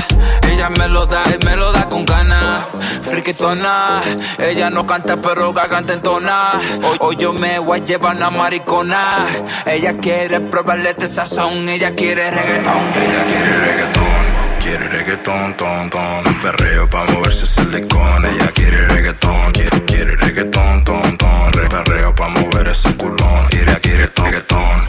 Ella 0.49 0.69
me 0.69 0.87
lo 0.87 1.05
da 1.05 1.23
y 1.27 1.45
me 1.45 1.55
lo 1.55 1.71
da 1.71 1.89
con 1.89 2.05
ganas. 2.05 2.65
Friquitona, 3.01 4.01
ella 4.37 4.69
no 4.69 4.85
canta 4.85 5.17
pero 5.17 5.53
canta 5.53 5.93
en 5.93 6.01
tona. 6.01 6.53
Hoy 6.99 7.15
yo 7.15 7.33
me 7.33 7.59
voy 7.59 7.79
a 7.79 7.83
llevar 7.83 8.15
una 8.15 8.29
maricona. 8.29 9.25
Ella 9.65 9.97
quiere 9.97 10.39
probarle 10.41 10.91
este 10.91 11.07
sazón, 11.07 11.67
ella 11.69 11.95
quiere 11.95 12.29
reggaetón. 12.29 12.80
Ella 13.03 13.23
quiere 13.25 13.59
reggaetón, 13.65 14.23
quiere 14.61 14.87
reggaetón, 14.89 15.53
ton, 15.57 15.89
ton. 15.89 16.27
Un 16.27 16.39
perreo 16.39 16.89
pa' 16.89 17.05
moverse 17.05 17.45
silicón. 17.45 18.25
Ella 18.25 18.51
quiere 18.53 18.87
reggaetón, 18.87 19.51
quiere, 19.51 19.85
quiere 19.85 20.15
reggaetón, 20.15 20.83
ton, 20.83 21.17
ton. 21.17 21.53
Re- 21.53 21.69
Perreo 21.69 22.13
pa' 22.15 22.27
mover 22.29 22.67
ese 22.67 22.93
culón. 22.95 23.47
Ella 23.51 23.79
quiere 23.79 24.09
reggaetón, 24.15 24.87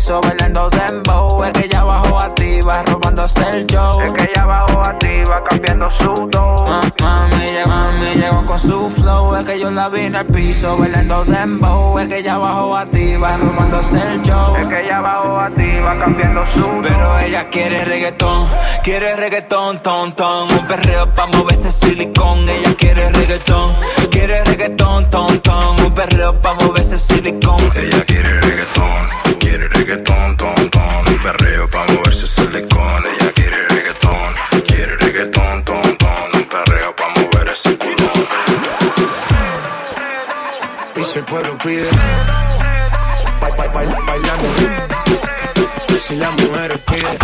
piso 0.00 0.20
bailando 0.22 0.70
dembow. 0.70 1.44
Es 1.44 1.52
que 1.52 1.64
ella 1.66 1.84
bajó 1.84 2.18
activa, 2.20 2.82
robándose 2.84 3.42
el 3.52 3.66
show. 3.66 4.00
Es 4.00 4.10
que 4.12 4.30
ella 4.34 4.46
bajó 4.46 4.80
activa, 4.80 5.44
cambiando 5.48 5.90
su 5.90 6.14
dough. 6.30 6.68
Ma- 6.68 6.80
Mami, 7.02 7.46
mami 7.66 8.14
llegó 8.14 8.44
con 8.46 8.58
su 8.58 8.88
flow, 8.90 9.36
es 9.36 9.44
que 9.44 9.58
yo 9.60 9.70
la 9.70 9.88
vi 9.90 10.02
en 10.06 10.14
el 10.14 10.26
piso 10.26 10.76
bailando 10.78 11.24
dembow. 11.26 11.98
Es 11.98 12.08
que 12.08 12.18
ella 12.18 12.38
bajó 12.38 12.76
activa, 12.78 13.36
robándose 13.36 14.00
el 14.00 14.22
show. 14.22 14.56
Es 14.56 14.66
que 14.68 14.84
ella 14.84 15.00
bajó 15.00 15.38
activa, 15.38 15.98
cambiando 15.98 16.46
su 16.46 16.66
Pero 16.82 17.18
ella 17.18 17.48
quiere 17.50 17.84
reggaetón, 17.84 18.48
quiere 18.82 19.16
reggaetón, 19.16 19.82
ton, 19.82 20.12
ton. 20.16 20.50
Un 20.50 20.66
perreo 20.66 21.12
pa' 21.14 21.26
moverse 21.26 21.70
silicón. 21.70 22.48
Ella 22.48 22.74
quiere 22.78 23.10
reggaetón, 23.12 23.74
quiere 24.10 24.44
reggaetón, 24.44 25.10
ton, 25.10 25.38
ton. 25.40 25.80
Un 25.84 25.92
perreo 25.92 26.40
pa' 26.40 26.54
moverse 26.54 26.96
silicón. 26.96 27.58
Ella 27.76 28.04
quiere 28.06 28.40
reggaetón, 28.40 29.08
quiere 29.50 29.68
reggaetón, 29.68 30.36
ton, 30.36 30.70
ton. 30.70 31.08
Un 31.08 31.18
perreo 31.18 31.68
pa' 31.70 31.84
moverse 31.92 32.26
silicón. 32.28 33.02
Ella 33.12 33.32
quiere 33.32 33.58
reggaetón, 33.68 34.34
quiere 34.68 34.96
reggaetón, 34.96 35.64
ton, 35.64 35.96
ton. 35.98 36.24
Un 36.34 36.44
perreo 36.54 36.94
pa' 36.96 37.08
mover 37.16 37.48
ese 37.48 37.76
culón. 37.76 38.20
y 40.96 41.04
si 41.04 41.18
el 41.18 41.24
pueblo 41.24 41.56
pide 41.58 41.88
ba- 43.40 43.48
ba- 43.56 43.68
ba- 43.74 44.00
bailando 44.06 44.48
si 45.98 46.14
las 46.16 46.32
mujeres 46.32 46.78
piden 46.86 47.18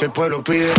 si 0.00 0.06
el 0.06 0.12
pueblo 0.12 0.42
pide 0.42 0.72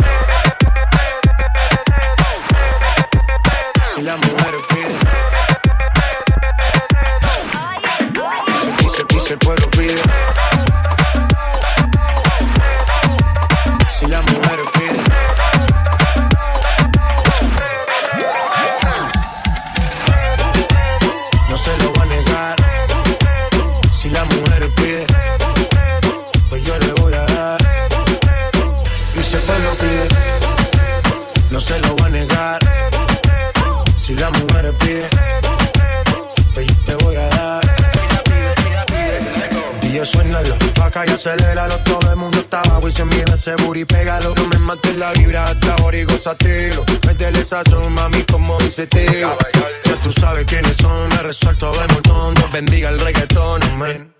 la 45.02 45.12
vibra 45.14 45.44
hasta 45.46 45.74
ahora 45.74 45.96
y 45.98 46.04
gózatelo. 46.04 46.84
Métele 47.06 47.44
sazón, 47.44 47.92
mami, 47.92 48.22
como 48.22 48.56
dice 48.58 48.86
Teo. 48.86 49.36
Ya 49.84 49.96
tú 49.96 50.12
sabes 50.12 50.44
quiénes 50.46 50.76
son, 50.76 51.08
me 51.08 51.22
resuelto 51.22 51.72
de 51.72 51.86
montón. 51.92 52.34
Dios 52.36 52.52
bendiga 52.52 52.88
el 52.90 53.00
reggaetón, 53.00 53.60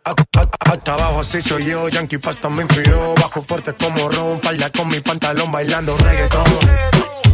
A- 0.04 0.10
a- 0.10 0.72
Hasta 0.72 0.94
abajo 0.94 1.20
así 1.20 1.40
soy 1.40 1.66
yo, 1.66 1.88
Yankee 1.88 2.18
Pasta 2.18 2.48
me 2.48 2.62
inspiró 2.62 3.14
Bajo 3.14 3.42
fuerte 3.42 3.72
como 3.74 4.08
Ron, 4.08 4.40
falda 4.40 4.70
con 4.70 4.88
mi 4.88 5.00
pantalón 5.00 5.52
bailando 5.52 5.96
reggaetón. 5.96 6.44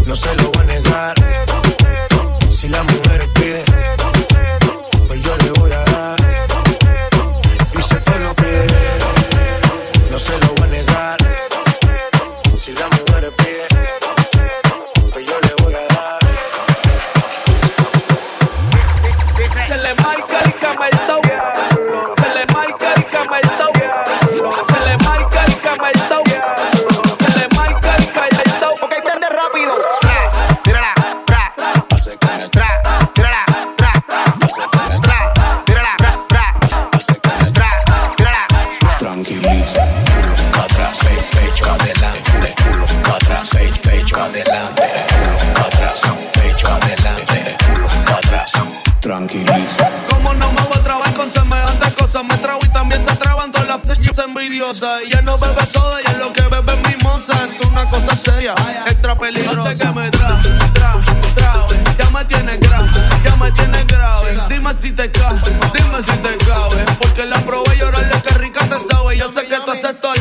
No 0.07 0.15
se 0.17 0.35
lo 0.35 0.51
voy 0.51 0.63
a 0.63 0.65
negar. 0.67 1.15
Si 2.51 2.69
la 2.69 2.83
mujer 2.83 3.29
pide 3.35 3.65
Y 54.69 55.11
ya 55.11 55.23
no 55.23 55.39
bebe 55.39 55.65
soda 55.73 55.99
es 55.99 56.19
lo 56.19 56.31
que 56.31 56.43
bebe 56.43 56.75
es 56.75 56.89
mimosa. 56.89 57.33
Es 57.47 57.67
una 57.67 57.89
cosa 57.89 58.15
seria, 58.15 58.53
extra 58.87 59.17
peligrosa. 59.17 59.71
Hace 59.71 59.83
que 59.83 59.93
me 59.93 60.11
tra, 60.11 60.43
tra, 60.75 60.95
trabe. 61.35 61.83
Ya 61.99 62.11
me 62.11 62.23
tienes 62.27 62.61
grave, 62.61 62.89
ya 63.25 63.37
me 63.37 63.51
tienes 63.53 63.87
grave. 63.87 64.39
Dime 64.51 64.75
si 64.75 64.93
te 64.93 65.11
cae, 65.11 65.41
dime 65.73 66.03
si 66.03 66.13
te 66.19 66.37
cabe. 66.45 66.85
Porque 67.01 67.25
la 67.25 67.43
probé 67.47 67.77
y 67.77 67.79
llorarle 67.79 68.21
que 68.21 68.35
rica 68.35 68.61
te 68.69 68.79
sabe. 68.79 69.17
Yo 69.17 69.33
sé 69.33 69.47
que 69.47 69.59
tú 69.59 69.71
haces 69.71 69.99
tortillas, 70.03 70.18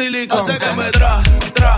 silicón. 0.00 0.38
Hace 0.38 0.58
que 0.58 0.72
me 0.72 0.90
tra, 0.90 1.22
tra, 1.54 1.69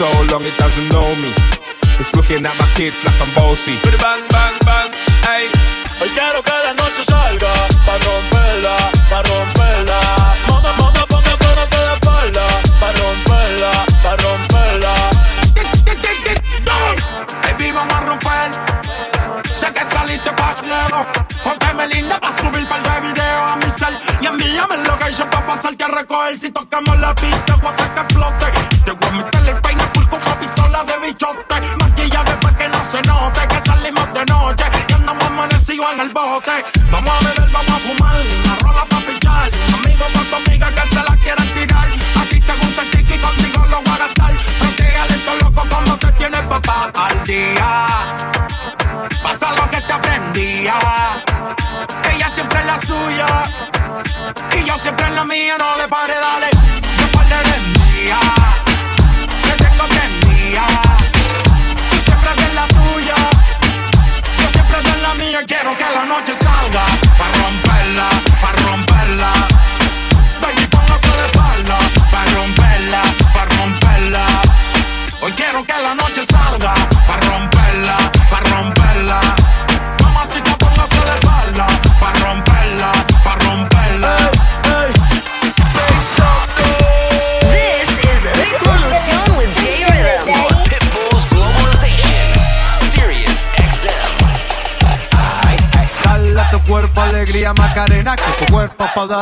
so 0.00 0.08
long 0.32 0.42
it 0.46 0.56
doesn't 0.56 0.88
know 0.88 1.14
me. 1.16 1.30
It's 2.00 2.16
looking 2.16 2.40
at 2.48 2.56
my 2.56 2.68
kids 2.74 2.96
like 3.04 3.20
I'm 3.20 3.28
bossy. 3.36 3.76
Bang, 4.00 4.24
bang, 4.32 4.56
bang, 4.64 4.90
ey. 5.28 5.44
Hoy 6.00 6.08
quiero 6.16 6.40
que 6.42 6.59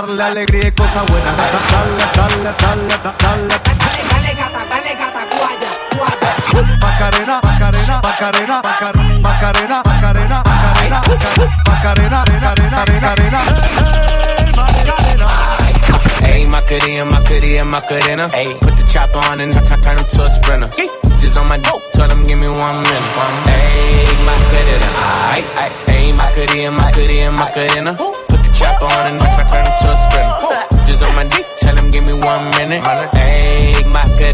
cuerpo 0.01 0.07
para 0.07 0.07
darle 0.07 0.23
alegría 0.23 0.69
y 0.69 0.73
cosas 0.73 1.07
buenas. 1.07 1.37
Da- 1.37 1.43
da- 1.45 1.59
Dale, 1.73 1.93
dale, 2.15 2.55
dale, 2.59 2.87
dale. 3.19 3.49
Dale 4.09 4.35
gata, 4.35 4.65
dale 4.69 4.95
gata, 4.95 5.23
guaya, 5.31 5.71
guaya. 5.97 6.31
Macarena, 6.81 7.41
Macarena, 7.43 8.01
Macarena, 8.03 8.61
Macarena, 8.63 9.23
Macarena, 9.23 9.83
Macarena, 9.85 11.03
Macarena, 11.67 12.25
Macarena, 12.25 12.25
Macarena, 12.31 12.79
Macarena. 12.87 13.41
Hey, 16.21 16.47
Macarena, 16.47 17.05
Macarena, 17.05 17.65
Macarena. 17.65 18.29
Hey, 18.35 18.55
put 18.61 18.77
the 18.77 18.83
chopper 18.85 19.19
on 19.31 19.41
and 19.41 19.53
t- 19.53 19.61
t- 19.61 19.81
turn 19.81 19.99
him 19.99 20.05
to 20.07 20.23
a 20.25 20.31
sprinter. 20.31 20.69
Just 21.21 21.37
on 21.37 21.49
my 21.49 21.57
dope, 21.59 21.78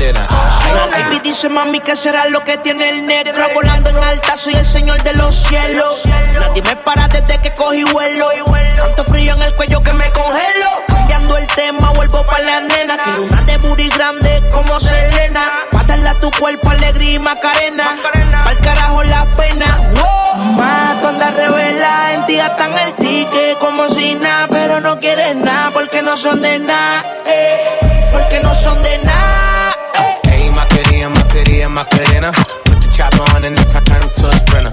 Aight. 0.03 0.35
Baby 0.91 1.21
dice 1.23 1.49
mami 1.49 1.79
que 1.81 1.95
será 1.95 2.27
lo 2.27 2.43
que 2.43 2.59
tiene 2.59 2.89
el 2.89 3.07
negro 3.07 3.47
Volando 3.55 3.91
en 3.91 4.03
alta, 4.03 4.37
soy 4.37 4.55
el 4.55 4.67
señor 4.67 5.01
de 5.03 5.15
los 5.15 5.35
cielos. 5.35 6.03
Nadie 6.39 6.63
me 6.63 6.77
para 6.77 7.07
desde 7.09 7.41
que 7.41 7.53
cogí 7.55 7.85
vuelo. 7.85 8.29
Tanto 8.77 9.05
frío 9.05 9.35
en 9.37 9.43
el 9.43 9.55
cuello 9.55 9.81
que 9.83 9.93
me 9.93 10.11
congelo. 10.11 10.71
Cambiando 10.89 11.37
el 11.37 11.47
tema, 11.49 11.91
vuelvo 11.93 12.25
pa' 12.27 12.41
la 12.41 12.61
nena. 12.61 12.97
Quiero 12.99 13.23
una 13.23 13.43
de 13.43 13.57
booty 13.59 13.89
grande 13.89 14.43
como 14.51 14.81
Selena. 14.81 15.43
Pa' 15.71 15.85
darle 15.85 16.09
a 16.09 16.15
tu 16.15 16.31
cuerpo 16.33 16.71
alegría 16.71 17.15
y 17.15 17.19
macarena. 17.21 17.91
Pa'l 18.45 18.59
carajo 18.59 19.03
la 19.05 19.27
pena. 19.37 19.67
Wow. 19.95 20.53
Mato 20.55 21.09
anda 21.09 21.31
revela, 21.31 22.15
en 22.15 22.27
ti 22.27 22.37
gastan 22.37 22.77
el 22.79 22.95
ticket 22.95 23.59
como 23.59 23.89
si 23.89 24.15
nada. 24.17 24.49
Pero 24.51 24.81
no 24.81 24.99
quieres 24.99 25.37
nada 25.37 25.71
porque 25.73 26.03
no 26.03 26.17
son 26.17 26.43
de 26.43 26.59
nada 26.59 27.05
eh, 27.27 27.79
Porque 28.13 28.41
no 28.41 28.55
son 28.55 28.83
de 28.83 28.99
nada 28.99 29.74
Macarena, 31.35 31.69
Macarena, 31.69 32.31
Macarena. 32.31 32.31
Put 32.63 32.79
the 32.79 32.89
chopper 32.95 33.27
on 33.35 33.43
and 33.43 33.57
t- 33.59 33.67
turn 33.67 34.03
him 34.03 34.07
to 34.07 34.27
a 34.31 34.39
sprinter. 34.39 34.71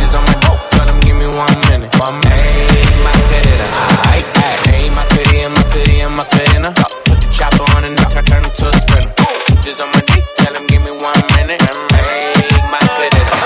Just 0.00 0.16
on 0.16 0.24
my 0.24 0.32
dope, 0.40 0.56
tell 0.72 0.88
him 0.88 0.96
give 1.04 1.16
me 1.20 1.28
one 1.28 1.52
minute. 1.68 1.92
One 2.00 2.16
minute. 2.24 2.40
Hey, 2.40 2.64
Macarena, 3.04 3.68
aight, 4.08 4.24
aight. 4.40 4.60
Hey, 4.72 4.88
Macarena, 4.96 5.52
Macarena, 5.52 6.08
Macarena. 6.08 6.70
Put 7.04 7.20
the 7.20 7.28
chopper 7.28 7.60
on 7.76 7.84
and 7.84 7.92
t- 7.92 8.24
turn 8.24 8.40
him 8.40 8.48
to 8.56 8.64
a 8.64 8.80
sprinter. 8.80 9.12
Just 9.60 9.84
on 9.84 9.92
my 9.92 10.00
dick, 10.08 10.24
tell 10.40 10.54
him 10.56 10.64
give 10.72 10.80
me 10.80 10.92
one 10.96 11.20
minute. 11.36 11.60
Hey, 11.92 12.56
Macarena. 12.72 13.36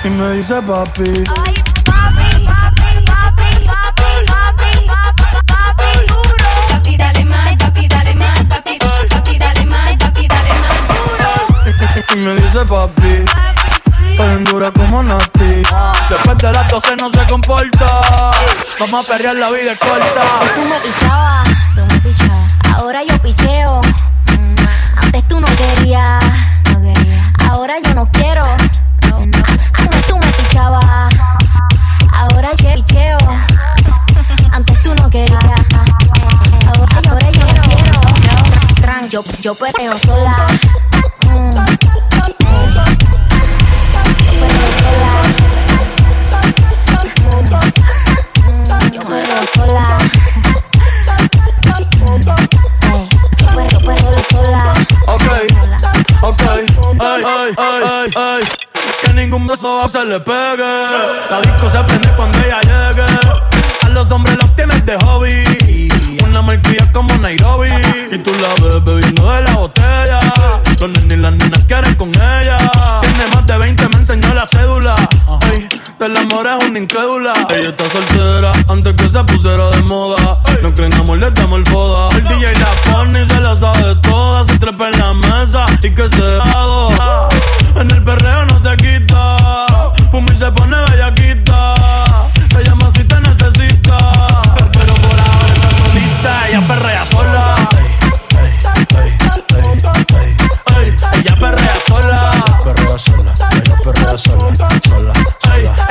Y 0.00 0.08
me 0.08 0.40
dice 0.40 0.56
papi. 0.64 1.28
Papi, 1.28 1.59
papi. 12.70 13.24
Estoy 14.10 14.28
en 14.28 14.44
dura 14.44 14.70
como 14.70 15.02
Nati. 15.02 15.62
Después 16.08 16.38
de 16.38 16.52
las 16.52 16.68
12 16.68 16.96
no 16.96 17.10
se 17.10 17.26
comporta. 17.26 18.00
Vamos 18.78 19.04
a 19.04 19.08
perrear 19.08 19.34
la 19.34 19.50
vida 19.50 19.76
corta. 19.76 20.22
Tú 20.54 20.62
me 20.62 20.80
pichabas, 20.80 21.48
tú 21.74 21.80
me 21.90 22.00
pichabas. 22.00 22.54
Ahora 22.76 23.02
yo 23.02 23.18
picheo. 23.20 23.80
Mm, 24.38 24.54
antes 25.02 25.26
tú 25.26 25.40
no 25.40 25.48
querías. 25.56 26.24
Ahora 27.50 27.74
yo 27.82 27.92
no 27.92 28.08
quiero. 28.12 28.42
Antes 29.02 30.06
tú 30.06 30.16
me 30.16 30.32
pichabas. 30.32 31.14
Ahora 32.12 32.50
yo 32.54 32.74
picheo. 32.74 33.18
Antes 34.52 34.82
tú 34.82 34.94
no 34.94 35.10
querías. 35.10 35.44
Ahora, 36.66 37.02
ahora 37.10 37.30
yo 37.32 37.46
no 37.46 37.62
quiero. 37.62 39.08
Yo, 39.08 39.24
yo 39.40 39.54
perreo 39.56 39.98
sola. 39.98 40.46
Mm. 41.26 41.89
Yo 47.50 49.00
perreo 49.00 49.46
sola. 49.54 49.98
Yo 53.58 54.22
sola. 54.30 54.74
Ok, 55.06 55.22
ok. 56.22 56.42
Que 59.02 59.12
ningún 59.14 59.46
beso 59.48 59.88
se 59.88 60.04
le 60.04 60.20
pegue. 60.20 60.62
La 61.30 61.40
disco 61.42 61.68
se 61.70 61.82
prende 61.84 62.08
cuando 62.14 62.38
ella 62.38 62.60
llegue. 62.60 63.06
A 63.82 63.88
los 63.88 64.08
hombres 64.12 64.36
los 64.36 64.54
tienes 64.54 64.86
de 64.86 64.96
hobby. 64.98 65.88
Una 66.24 66.42
marquilla 66.42 66.92
como 66.92 67.12
Nairobi. 67.16 67.70
Y 68.12 68.18
tú 68.18 68.30
la 68.34 68.48
ves 68.62 68.84
bebiendo 68.84 69.32
de 69.32 69.42
la 69.42 69.54
botella. 69.56 70.20
Los 70.78 70.90
nenes 70.90 71.12
y 71.12 71.16
las 71.16 71.32
nenas 71.32 71.64
quieren 71.64 71.96
con 71.96 72.10
ella. 72.10 72.58
Tiene 73.00 73.26
más 73.34 73.44
de 73.44 73.58
20, 73.58 73.88
me 73.88 73.96
enseñó 73.96 74.34
la 74.34 74.46
cédula. 74.46 74.94
Del 76.00 76.16
amor 76.16 76.46
es 76.46 76.66
una 76.66 76.78
incrédula. 76.78 77.46
Ella 77.50 77.68
está 77.68 77.90
soltera 77.90 78.52
antes 78.70 78.94
que 78.94 79.06
se 79.06 79.22
pusiera 79.24 79.68
de 79.68 79.82
moda. 79.82 80.40
No 80.62 80.72
creen 80.72 80.94
amor, 80.94 81.18
le 81.18 81.30
damos 81.30 81.58
el 81.58 81.66
foda. 81.66 82.08
El 82.16 82.24
DJ 82.24 82.54
la 82.58 82.90
pone 82.90 83.22
y 83.22 83.28
se 83.28 83.38
la 83.38 83.54
sabe 83.54 83.94
toda. 83.96 84.42
Se 84.46 84.58
trepa 84.58 84.88
en 84.88 84.98
la 84.98 85.12
mesa 85.12 85.66
y 85.82 85.90
que 85.90 86.08
se 86.08 86.38
haga. 86.40 87.28
En 87.76 87.90
el 87.90 88.02
perreo 88.02 88.19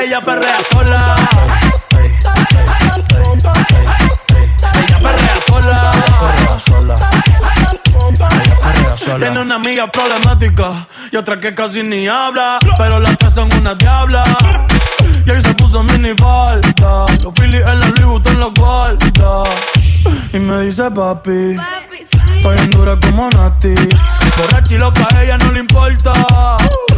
ella 0.09 0.21
perrea 0.21 0.57
sola. 0.71 1.15
Ella 4.73 4.99
perrea 5.03 5.39
sola. 5.47 5.91
Perrea 8.59 8.97
sola. 8.97 9.19
Tiene 9.19 9.39
una 9.39 9.55
amiga 9.55 9.85
problemática 9.85 10.87
y 11.11 11.15
otra 11.15 11.39
que 11.39 11.53
casi 11.53 11.83
ni 11.83 12.07
habla, 12.07 12.57
pero 12.77 12.99
las 12.99 13.19
tres 13.19 13.35
son 13.35 13.53
una 13.53 13.75
diabla. 13.75 14.23
Y 15.27 15.29
ahí 15.29 15.41
se 15.43 15.53
puso 15.53 15.83
mini 15.83 16.15
falta, 16.17 17.05
los 17.23 17.33
Phillies 17.35 17.63
en 17.67 17.79
la 17.79 17.87
Louis 18.01 18.25
en 18.25 18.39
la 18.39 18.47
guarda. 18.57 19.43
Y 20.33 20.39
me 20.39 20.61
dice 20.63 20.89
papi, 20.89 21.55
estoy 22.35 22.57
en 22.57 22.71
dura 22.71 22.97
como 22.99 23.29
Nati. 23.29 23.75
Borracha 24.37 24.73
y 24.73 24.77
loca, 24.79 25.07
a 25.13 25.23
ella 25.23 25.37
no 25.37 25.51
le 25.51 25.59
importa. 25.59 26.13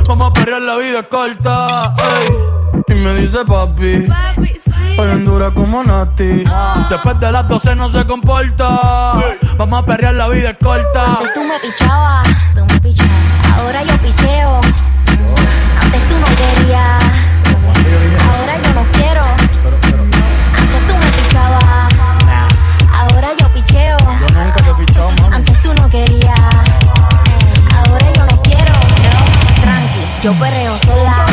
Vamos 0.08 0.30
a 0.30 0.34
perrear, 0.34 0.62
la 0.62 0.78
vida 0.78 1.00
es 1.00 1.08
corta. 1.08 1.94
ey. 1.98 2.61
Y 2.92 2.94
me 2.96 3.14
dice 3.14 3.46
papi, 3.46 4.10
estoy 4.44 5.12
en 5.12 5.24
dura 5.24 5.52
como 5.52 5.82
Nati. 5.82 6.44
Después 6.90 7.20
de 7.22 7.32
las 7.32 7.48
12 7.48 7.76
no 7.78 7.88
se 7.88 8.06
comporta. 8.06 8.68
Vamos 9.58 9.82
a 9.82 9.86
perrear, 9.86 10.16
la 10.16 10.28
vida 10.28 10.50
es 10.50 10.58
corta. 10.62 11.06
Antes 11.06 11.34
tú 11.34 11.42
me 11.46 11.58
pichabas, 11.60 12.28
tú 12.54 12.66
me 12.66 12.80
pichabas. 12.82 13.60
Ahora 13.60 13.84
yo 13.84 13.98
picheo. 14.00 14.60
Antes 15.82 16.02
tú 16.10 16.16
no 16.20 16.26
querías. 16.36 17.04
Ahora 18.30 18.62
yo 18.62 18.74
no 18.74 18.84
quiero. 18.92 19.22
Antes 20.58 20.88
tú 20.88 20.94
me 20.94 21.12
pichabas. 21.24 21.94
Ahora 22.94 23.30
yo 23.40 23.54
picheo. 23.54 23.98
Antes 25.32 25.62
tú 25.62 25.74
no 25.74 25.90
querías. 25.90 26.40
Ahora 27.74 28.06
yo 28.16 28.26
no 28.26 28.42
quiero. 28.42 28.74
Tranqui, 29.62 30.02
yo 30.22 30.34
perreo 30.34 30.78
sola. 30.80 31.26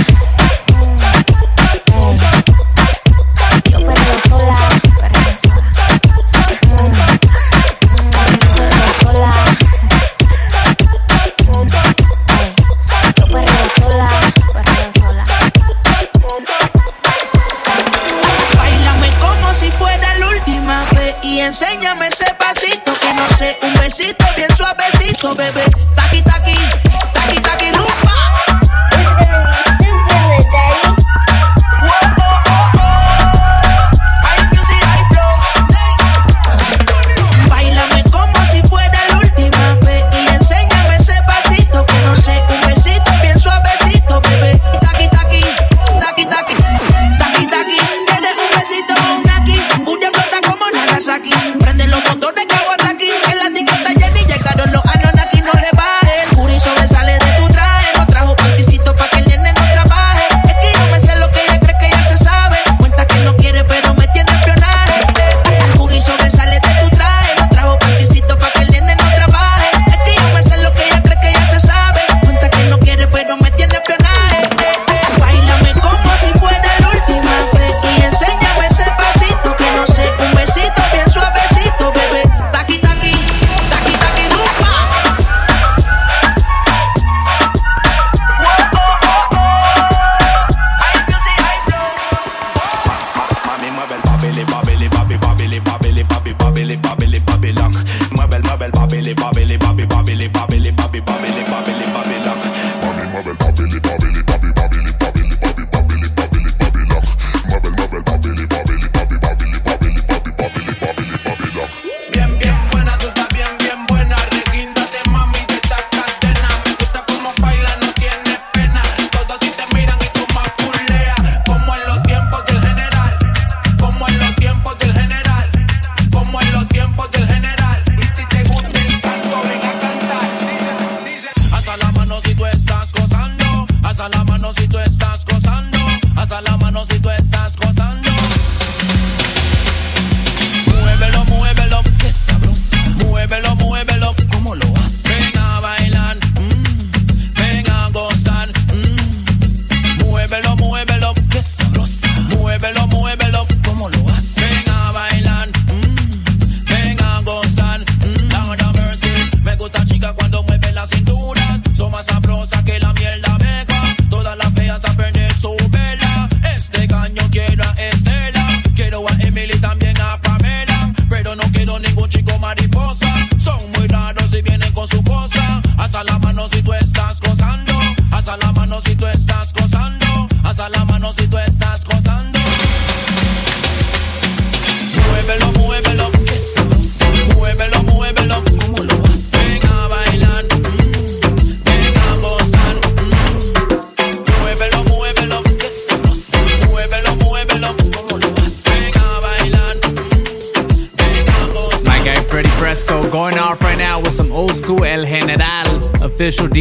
Sé, 23.99 24.05
un 24.05 24.17
besito 24.17 24.27
bien 24.37 24.57
suavecito, 24.57 25.35
bebé. 25.35 25.68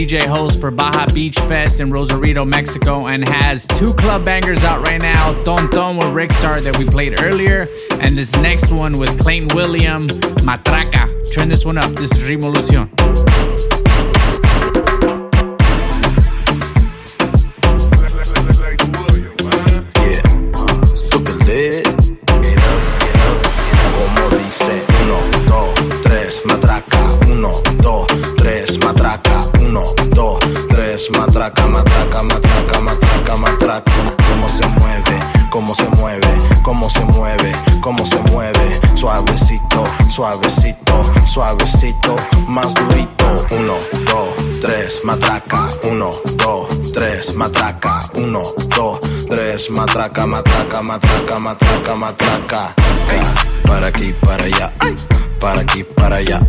DJ 0.07 0.21
host 0.21 0.61
for 0.61 0.71
Baja 0.71 1.05
Beach 1.13 1.35
Fest 1.35 1.81
in 1.81 1.91
Rosarito, 1.91 2.45
Mexico, 2.45 3.07
and 3.07 3.27
has 3.27 3.67
two 3.67 3.93
club 3.95 4.23
bangers 4.23 4.63
out 4.63 4.81
right 4.81 5.01
now 5.01 5.33
Ton 5.43 5.69
Ton 5.69 5.97
with 5.97 6.13
Rick 6.13 6.31
Star 6.31 6.61
that 6.61 6.77
we 6.77 6.85
played 6.85 7.19
earlier, 7.19 7.67
and 7.99 8.17
this 8.17 8.33
next 8.37 8.71
one 8.71 8.99
with 8.99 9.19
Clayton 9.19 9.49
William, 9.53 10.07
Matraca. 10.07 11.33
Turn 11.33 11.49
this 11.49 11.65
one 11.65 11.77
up. 11.77 11.91
This 11.91 12.13
is 12.13 12.19
Revolucion. 12.19 13.56
Suavecito, 40.17 41.03
suavecito, 41.27 42.15
más 42.47 42.73
durito. 42.73 43.45
Uno, 43.51 43.75
dos, 44.05 44.59
tres, 44.59 45.01
matraca, 45.03 45.69
uno, 45.83 46.11
dos, 46.37 46.91
tres, 46.91 47.35
matraca, 47.35 48.09
uno, 48.15 48.51
dos, 48.75 48.99
tres, 49.29 49.69
matraca, 49.69 50.25
matraca, 50.25 50.81
matraca, 50.81 51.39
matraca, 51.39 51.95
matraca. 51.95 52.75
Para 53.67 53.87
aquí, 53.87 54.11
para 54.13 54.43
allá, 54.43 54.73
para 55.39 55.61
aquí, 55.61 55.83
para 55.83 56.15
allá. 56.15 56.41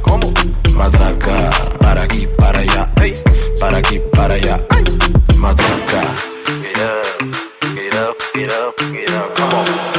Matraca, 0.74 1.50
para 1.78 2.02
aquí, 2.04 2.26
para 2.38 2.60
allá, 2.60 2.88
para 3.60 3.76
aquí, 3.76 3.98
para 4.14 4.34
allá. 4.34 4.58
Matraca. 5.36 6.02
Get 6.62 6.78
up, 6.80 7.34
get 7.74 7.94
up, 7.94 8.16
get 8.32 8.50
up, 8.50 8.78
get 8.94 9.10
up. 9.10 9.97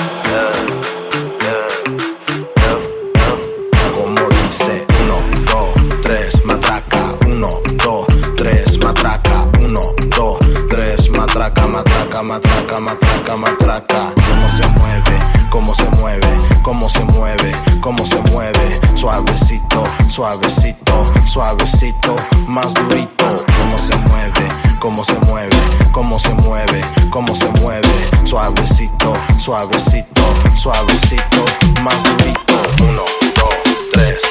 Matraca, 12.23 12.79
matraca, 12.79 13.35
matraca, 13.37 13.37
matraca. 13.37 14.13
Cómo 14.29 14.49
se 14.49 14.67
mueve, 14.67 15.19
cómo 15.49 15.75
se 15.75 15.89
mueve, 15.97 16.27
cómo 16.63 16.89
se 16.89 16.99
mueve, 17.05 17.55
cómo 17.81 18.05
se 18.05 18.19
mueve, 18.31 18.79
suavecito, 18.95 19.83
suavecito, 20.07 21.13
suavecito, 21.25 22.15
más 22.47 22.73
durito. 22.73 23.45
Cómo 23.61 23.77
se 23.77 23.95
mueve, 23.95 24.47
cómo 24.79 25.05
se 25.05 25.13
mueve, 25.27 25.57
cómo 25.91 26.19
se 26.19 26.33
mueve, 26.35 26.83
cómo 27.09 27.35
se 27.35 27.47
mueve, 27.61 28.09
suavecito, 28.25 29.13
suavecito, 29.37 30.21
suavecito, 30.55 31.45
más 31.83 32.01
durito. 32.03 32.83
Uno, 32.83 33.03
dos, 33.35 33.89
tres, 33.93 34.21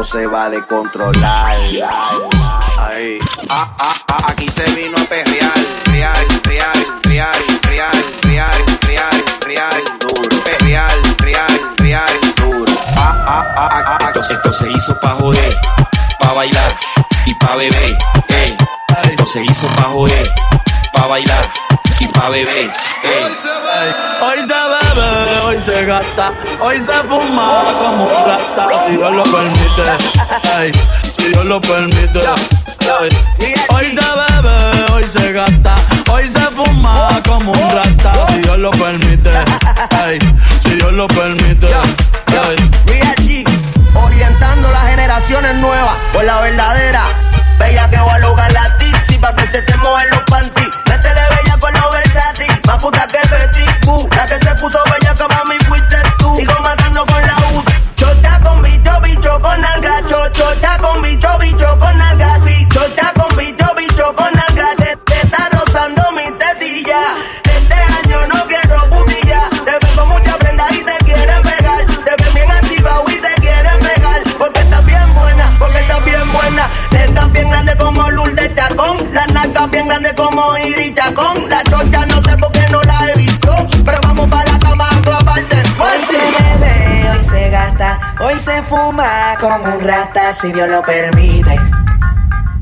esto 0.00 0.18
se 0.18 0.26
va 0.26 0.48
de 0.48 0.62
controlar. 0.62 1.56
Ahí. 2.78 3.18
Ah, 3.48 3.74
ah, 3.78 3.94
ah, 4.06 4.26
aquí 4.28 4.48
se 4.48 4.64
vino 4.72 4.96
a 4.96 5.04
perrear, 5.04 5.52
real, 5.86 6.26
real, 6.44 7.00
real, 7.04 7.32
real, 7.62 7.92
real, 8.22 8.64
real, 8.86 9.24
real, 9.44 9.84
duro, 9.98 10.44
perreal, 10.44 11.02
real, 11.18 11.74
real, 11.78 12.20
duro. 12.36 12.72
Ah, 12.96 13.24
ah, 13.26 13.54
ah, 13.56 13.68
ah, 13.72 13.98
ah. 14.00 14.06
Esto, 14.08 14.20
esto 14.20 14.52
se 14.52 14.70
hizo 14.70 14.94
pa' 15.00 15.16
joder, 15.18 15.56
pa' 16.20 16.32
bailar 16.32 16.76
y 17.26 17.34
pa' 17.34 17.56
beber. 17.56 17.96
Ey. 18.28 18.56
Esto 19.10 19.26
se 19.26 19.42
hizo 19.42 19.66
pa' 19.68 19.90
joder, 19.90 20.30
pa' 20.92 21.06
bailar 21.06 21.67
pa' 22.18 22.30
beber. 22.30 22.48
Ey. 22.58 22.70
Hoy 24.20 24.42
se 24.42 24.52
bebe, 24.52 25.40
hoy 25.44 25.60
se 25.62 25.84
gasta, 25.84 26.32
hoy 26.60 26.80
se 26.80 26.92
fuma 27.08 27.62
como 27.78 28.04
un 28.04 28.24
gata, 28.26 28.86
si 28.86 28.96
Dios 28.96 29.12
lo 29.12 29.22
permite, 29.22 29.82
ey, 30.58 30.72
si 31.16 31.28
Dios 31.28 31.44
lo 31.44 31.60
permite. 31.60 32.18
ey. 32.18 33.54
Hoy 33.70 33.86
se 33.86 34.06
bebe, 34.20 34.92
hoy 34.92 35.04
se 35.06 35.32
gasta, 35.32 35.76
hoy 36.10 36.28
se 36.28 36.40
fuma 36.40 37.20
como 37.26 37.52
un 37.52 37.70
rata, 37.70 38.12
si 38.28 38.40
Dios 38.40 38.58
lo 38.58 38.70
permite, 38.72 39.30
ey, 40.04 40.18
si 40.62 40.70
Dios 40.70 40.92
lo 40.92 41.06
permite. 41.08 41.66
ey. 41.68 42.56
Real 42.86 43.14
G, 43.16 43.44
orientando 43.94 44.70
las 44.72 44.82
generaciones 44.88 45.54
nuevas 45.56 45.94
por 46.12 46.24
la 46.24 46.40
verdadera. 46.40 47.04
Bella 47.58 47.90
que 47.90 47.96
va 47.96 48.14
a 48.14 48.18
lograr 48.20 48.52
la 48.52 48.78
tipsy 48.78 49.18
pa' 49.18 49.34
que 49.34 49.42
se 49.50 49.62
te 49.62 49.76
mojen 49.78 50.08
los 50.10 50.17
La 81.08 81.62
chocha 81.64 82.04
no 82.04 82.22
sé 82.22 82.36
por 82.36 82.52
qué 82.52 82.68
no 82.70 82.82
la 82.82 83.00
he 83.08 83.16
visto. 83.16 83.50
Pero 83.82 83.98
vamos 84.02 84.26
para 84.28 84.52
la 84.52 84.58
cama 84.58 84.86
a 84.90 85.00
clavarte. 85.00 85.56
Hoy 85.78 86.04
se 86.04 86.18
bebe, 86.18 87.10
hoy 87.10 87.24
se 87.24 87.50
gasta, 87.50 88.14
hoy 88.20 88.38
se 88.38 88.62
fuma 88.64 89.34
como 89.40 89.74
un 89.74 89.80
rata, 89.80 90.32
si 90.34 90.52
Dios 90.52 90.68
lo 90.68 90.82
permite. 90.82 91.58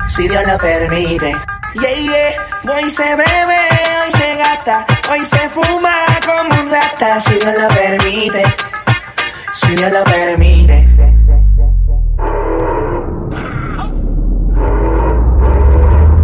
Si 0.07 0.29
Dios 0.29 0.43
lo 0.47 0.57
permite. 0.57 1.35
Yeah, 1.73 1.93
yeah. 1.93 2.73
Hoy 2.73 2.89
se 2.89 3.03
bebe, 3.03 3.59
hoy 4.05 4.11
se 4.11 4.35
gasta, 4.37 4.85
hoy 5.11 5.25
se 5.25 5.49
fuma 5.49 5.93
como 6.25 6.61
un 6.61 6.71
rata, 6.71 7.19
si 7.19 7.33
Dios 7.33 7.53
lo 7.59 7.67
permite. 7.67 8.43
Si 9.53 9.75
Dios 9.75 9.91
lo 9.91 10.03
permite. 10.05 10.87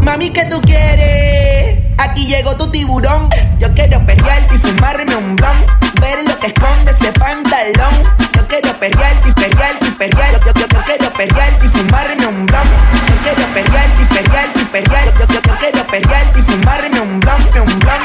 Mami, 0.01 0.29
¿qué 0.29 0.45
tú 0.45 0.61
quieres? 0.61 1.42
Aquí 2.03 2.27
llegó 2.27 2.55
tu 2.55 2.69
tiburón. 2.69 3.29
Yo 3.59 3.73
quiero 3.73 4.05
perrearte 4.05 4.55
y 4.55 4.57
fumarme 4.57 5.15
un 5.15 5.35
blon. 5.35 5.65
Ver 6.01 6.27
lo 6.27 6.37
que 6.39 6.47
esconde 6.47 6.91
ese 6.91 7.11
pantalón. 7.13 8.03
Yo 8.35 8.47
quiero 8.47 8.73
perrearte 8.77 9.29
y 9.29 9.31
perrearte 9.31 9.87
y 9.87 9.91
perrearte. 9.91 10.51
Yo, 10.59 10.83
quiero 10.85 11.13
perrearte 11.13 11.65
y 11.65 11.69
fumarme 11.69 12.27
un 12.27 12.45
blon. 12.45 12.67
Yo 13.07 13.15
quiero 13.23 13.53
perrearte 13.53 14.01
y 14.01 14.05
perrearte 14.05 14.59
y 14.61 14.65
perrearte. 14.65 15.19
Yo, 15.19 15.27
yo, 15.27 15.41
yo 15.41 15.57
quiero 15.57 15.87
perrearte 15.87 16.39
y 16.39 16.41
fumarme 16.43 16.99
un 16.99 17.19
blon, 17.19 17.41
un 17.61 17.79
blon. 17.79 18.01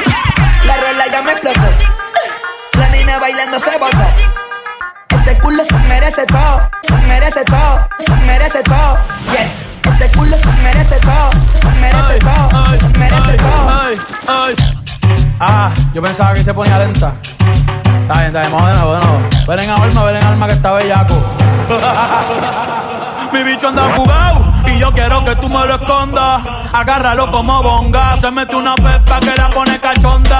La 0.64 0.76
rola 0.76 1.04
ya 1.12 1.22
me 1.22 1.32
explotó. 1.32 1.68
La 2.78 2.88
nena 2.90 3.18
bailando 3.18 3.58
se 3.58 3.76
botó. 3.78 4.06
Ese 5.10 5.36
culo 5.38 5.64
se 5.64 5.78
merece 5.80 6.24
todo, 6.26 6.70
se 6.82 6.96
merece 6.98 7.44
todo, 7.44 7.88
se 7.98 8.14
merece 8.16 8.62
todo. 8.62 8.98
Yes, 9.32 9.66
ese 9.92 10.08
culo 10.16 10.36
se 10.36 10.52
merece 10.62 10.96
todo, 11.00 11.17
Ah, 15.40 15.70
yo 15.94 16.02
pensaba 16.02 16.34
que 16.34 16.42
se 16.42 16.52
ponía 16.52 16.78
lenta. 16.78 17.12
Está 17.22 18.14
bien, 18.14 18.26
está 18.26 18.40
bien, 18.40 18.52
vamos 18.52 18.68
de 18.68 18.74
nuevo, 18.74 18.94
de 18.94 19.00
nuevo. 19.06 19.20
Ven 19.46 19.60
en 19.60 19.70
alma, 19.70 20.04
ven 20.04 20.16
en 20.16 20.24
alma 20.24 20.46
que 20.48 20.52
está 20.54 20.72
bellaco. 20.72 21.14
Mi 23.32 23.42
bicho 23.44 23.68
anda 23.68 23.82
jugado 23.94 24.52
y 24.66 24.78
yo 24.78 24.92
quiero 24.92 25.24
que 25.24 25.36
tú 25.36 25.48
me 25.48 25.64
lo 25.66 25.74
escondas. 25.76 26.42
Agárralo 26.72 27.30
como 27.30 27.62
bonga. 27.62 28.16
Se 28.16 28.30
mete 28.30 28.56
una 28.56 28.74
pepa 28.74 29.20
que 29.20 29.36
la 29.36 29.48
pone 29.50 29.78
cachonda. 29.78 30.38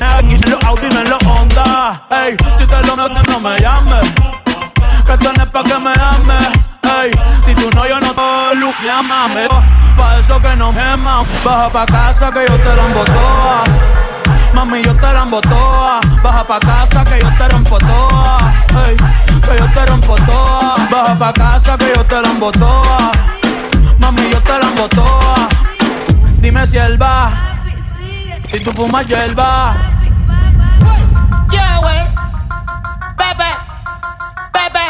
Aquí 0.00 0.34
en 0.34 0.50
los 0.50 0.64
Audi, 0.64 0.88
no 0.88 1.00
en 1.00 1.10
los 1.10 1.24
Honda. 1.24 2.02
Ey, 2.10 2.36
si 2.58 2.66
te 2.66 2.82
lo 2.82 2.96
metes, 2.96 3.28
no 3.28 3.40
me 3.40 3.58
llames. 3.58 4.12
Que 5.06 5.16
tienes 5.18 5.46
pa' 5.46 5.62
que 5.62 5.78
me 5.78 5.90
ames. 5.90 6.48
Ey, 6.82 7.10
si 7.44 7.54
tú 7.54 7.70
no, 7.74 7.86
yo 7.86 8.00
no 8.00 8.12
te 8.12 8.56
luz, 8.56 8.74
llámame. 8.84 9.46
Pa' 9.96 10.18
eso 10.18 10.40
que 10.40 10.56
no 10.56 10.72
me 10.72 10.80
aman. 10.80 11.24
Baja 11.44 11.68
pa' 11.70 11.86
casa 11.86 12.32
que 12.32 12.44
yo 12.48 12.56
te 12.56 12.76
la 12.76 12.86
embotoa. 12.86 13.64
Mami, 14.56 14.82
yo 14.82 14.96
te 14.96 15.12
la 15.12 15.22
embotoa. 15.22 16.00
Baja 16.22 16.42
pa' 16.44 16.58
casa 16.58 17.04
que 17.04 17.20
yo 17.20 17.28
te 17.36 17.48
rompo 17.48 17.76
toa. 17.78 18.38
Que 19.46 19.58
yo 19.58 19.66
te 19.74 19.84
rompo 19.84 20.14
toa. 20.16 20.76
Baja 20.90 21.14
pa' 21.18 21.32
casa 21.34 21.76
que 21.76 21.92
yo 21.94 22.02
te 22.06 22.22
la 22.22 22.30
embotoa. 22.30 23.12
Mami, 23.98 24.30
yo 24.30 24.40
te 24.40 24.58
la 24.58 24.66
embotoa. 24.70 25.48
Dime 26.40 26.66
si 26.66 26.78
él 26.78 26.96
va. 27.00 27.32
Si 28.48 28.58
tú 28.60 28.72
fumas, 28.72 29.06
yo 29.06 29.18
él 29.18 29.38
va. 29.38 29.76
Yeah, 31.50 31.80
wey. 31.84 32.00
Bebe. 33.18 33.50
Bebe. 34.54 34.86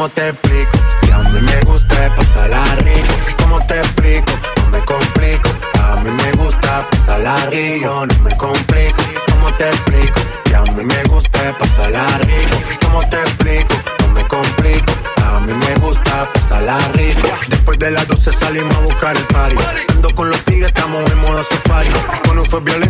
¿Cómo 0.00 0.12
te 0.12 0.28
explico? 0.28 0.78
Que 1.02 1.12
a 1.12 1.18
mí 1.18 1.40
me 1.42 1.60
gusta 1.70 2.16
pasarla 2.16 2.64
rico. 2.76 3.12
¿Cómo 3.42 3.66
te 3.66 3.76
explico? 3.76 4.32
No 4.56 4.70
me 4.70 4.84
complico. 4.86 5.50
A 5.78 5.96
mí 5.96 6.10
me 6.10 6.32
gusta 6.42 6.88
pasarla 6.90 7.36
rico. 7.50 8.06
No 8.06 8.24
me 8.24 8.34
complico. 8.38 9.02
¿Cómo 9.30 9.52
te 9.58 9.68
explico? 9.68 10.20
Que 10.44 10.56
a 10.56 10.62
mí 10.62 10.84
me 10.84 11.02
gusta 11.04 11.52
pasarla 11.58 12.06
rico. 12.20 12.56
¿Cómo 12.80 13.00
te 13.10 13.20
explico? 13.20 13.74
No 14.00 14.08
me 14.14 14.26
complico. 14.26 14.92
A 15.22 15.40
mí 15.40 15.52
me 15.52 15.74
gusta 15.86 16.32
pasarla 16.32 16.78
rico. 16.94 17.28
Después 17.48 17.78
de 17.78 17.90
las 17.90 18.08
12 18.08 18.32
salimos 18.32 18.74
a 18.78 18.80
buscar 18.80 19.14
el 19.14 19.24
party. 19.24 19.56
Ando 19.90 20.08
con 20.14 20.30
los 20.30 20.42
tigres, 20.44 20.68
estamos 20.68 21.12
en 21.12 21.18
modo 21.18 21.42
safari. 21.42 21.90
Con 22.26 22.38
un 22.38 22.46
fue 22.46 22.60
violento 22.60 22.89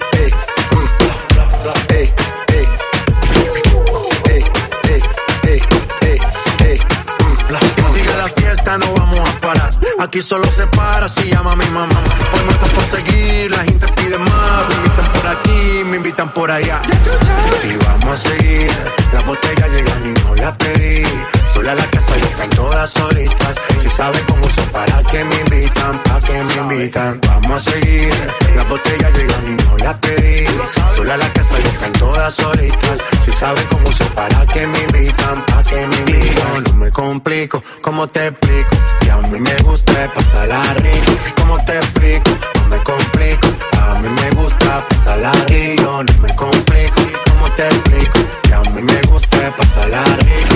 Aquí 10.01 10.19
solo 10.19 10.45
se 10.49 10.65
para 10.65 11.07
si 11.07 11.29
llama 11.29 11.55
mi 11.55 11.65
mamá. 11.65 12.01
Hoy 12.33 12.39
no 12.45 12.51
está 12.51 12.65
por 12.65 12.83
seguir, 12.85 13.51
la 13.51 13.63
gente 13.63 13.85
pide 13.97 14.17
más. 14.17 14.67
Me 14.67 14.75
invitan 14.77 15.13
por 15.13 15.27
aquí, 15.27 15.83
me 15.85 15.97
invitan 15.97 16.33
por 16.33 16.49
allá. 16.49 16.81
Y 17.63 17.77
vamos 17.85 18.25
a 18.25 18.29
seguir. 18.29 18.71
Las 19.13 19.23
botellas 19.27 19.69
llegan 19.69 20.07
y 20.07 20.19
no 20.21 20.35
las 20.37 20.57
pedí. 20.57 21.03
Sola 21.53 21.75
la 21.75 21.85
casa 21.87 22.17
y 22.17 22.21
están 22.21 22.49
todas 22.51 22.89
solitas. 22.91 23.55
Si 23.81 23.89
saben 23.89 24.21
cómo 24.27 24.45
uso 24.45 24.61
para 24.71 25.03
que 25.03 25.23
me 25.23 25.35
invitan, 25.41 26.01
pa' 26.03 26.19
que 26.21 26.43
me 26.43 26.53
invitan. 26.55 27.19
Vamos 27.27 27.67
a 27.67 27.71
seguir. 27.71 28.13
Las 28.55 28.67
botellas 28.69 29.13
llegan 29.17 29.47
y 29.47 29.63
no 29.63 29.77
las 29.77 29.97
pedí. 29.99 30.45
Sola 30.95 31.17
la 31.17 31.29
casa 31.33 31.55
y 31.63 31.67
están 31.67 31.93
todas 31.93 32.33
solitas. 32.33 32.99
Si 33.25 33.31
saben 33.33 33.65
cómo 33.69 33.89
uso 33.89 34.05
para 34.15 34.45
que 34.47 34.65
me 34.65 34.79
invitan, 34.83 35.45
pa' 35.45 35.63
que 35.63 35.87
me 35.87 35.95
invitan. 35.97 36.63
No 36.63 36.73
me 36.75 36.91
complico, 36.91 37.63
¿cómo 37.81 38.07
te 38.07 38.27
explico? 38.27 38.75
Que 39.01 39.11
a 39.11 39.17
mí 39.17 39.39
me 39.39 39.55
gusta 39.63 40.11
pasarla 40.15 40.61
rico. 40.75 41.11
¿Cómo 41.37 41.63
te 41.65 41.75
explico? 41.77 42.31
No 42.55 42.67
me 42.69 42.83
complico. 42.83 43.47
A 43.77 43.99
mí 43.99 44.09
me 44.09 44.29
gusta 44.41 44.87
pasarla 44.87 45.31
rico. 45.47 46.03
No 46.03 46.21
me 46.21 46.35
complico, 46.35 47.01
¿cómo 47.29 47.51
te 47.55 47.67
explico? 47.67 48.19
Que 48.43 48.53
a 48.53 48.61
mí 48.61 48.81
me 48.81 49.01
gusta 49.11 49.55
pasarla 49.57 50.03
rico. 50.19 50.55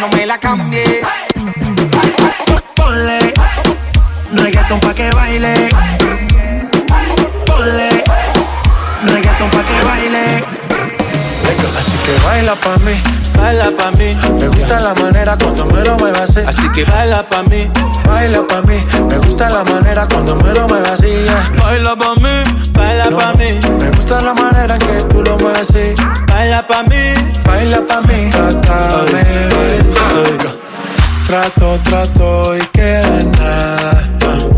No 0.00 0.08
me 0.08 0.26
la 0.26 0.38
cambie. 0.38 1.02
Ponle 2.74 3.34
reggaeton 4.32 4.80
pa' 4.80 4.94
que 4.94 5.10
baile. 5.10 5.68
Ponle 7.46 7.90
reggaeton 9.04 9.50
pa' 9.50 9.62
que 9.68 9.78
baile. 9.88 10.44
Así 11.78 11.96
que 12.04 12.26
baila 12.26 12.54
pa' 12.54 12.76
mí, 12.78 12.94
baila 13.36 13.70
pa' 13.76 13.90
mí. 13.92 14.16
Me 14.38 14.48
gusta 14.48 14.80
la 14.80 14.94
manera 14.94 15.36
cuando 15.36 15.66
me 15.66 15.84
lo 15.84 15.96
muevas 15.96 16.30
así. 16.30 16.40
Así 16.46 16.68
que 16.70 16.84
baila 16.84 17.22
pa' 17.28 17.42
mí, 17.42 17.70
baila 18.06 18.46
pa' 18.46 18.62
mí. 18.62 18.78
Me 19.08 19.18
gusta 19.18 19.50
la 19.50 19.64
manera 19.64 20.06
cuando 20.08 20.34
me 20.36 20.54
lo 20.54 20.66
muevas 20.66 21.00
así. 21.00 21.08
yeah. 21.08 21.50
Baila 21.62 21.96
pa' 21.96 22.14
mí, 22.16 22.34
baila 23.00 23.10
No, 23.10 23.18
pa' 23.18 23.32
mí. 23.34 23.60
Me 23.78 23.90
gusta 23.90 24.20
la 24.20 24.34
manera 24.34 24.74
en 24.74 24.80
que 24.80 25.14
tú 25.14 25.22
lo 25.22 25.38
mueves 25.38 25.70
así. 25.70 25.94
Baila 26.28 26.66
pa' 26.66 26.82
mí, 26.84 27.14
baila 27.44 27.80
pa' 27.86 28.00
mí. 28.02 28.30
Trátame. 28.30 29.24
Trato, 31.26 31.78
trato 31.84 32.56
y 32.56 32.60
queda 32.72 33.22
nada. 33.38 34.10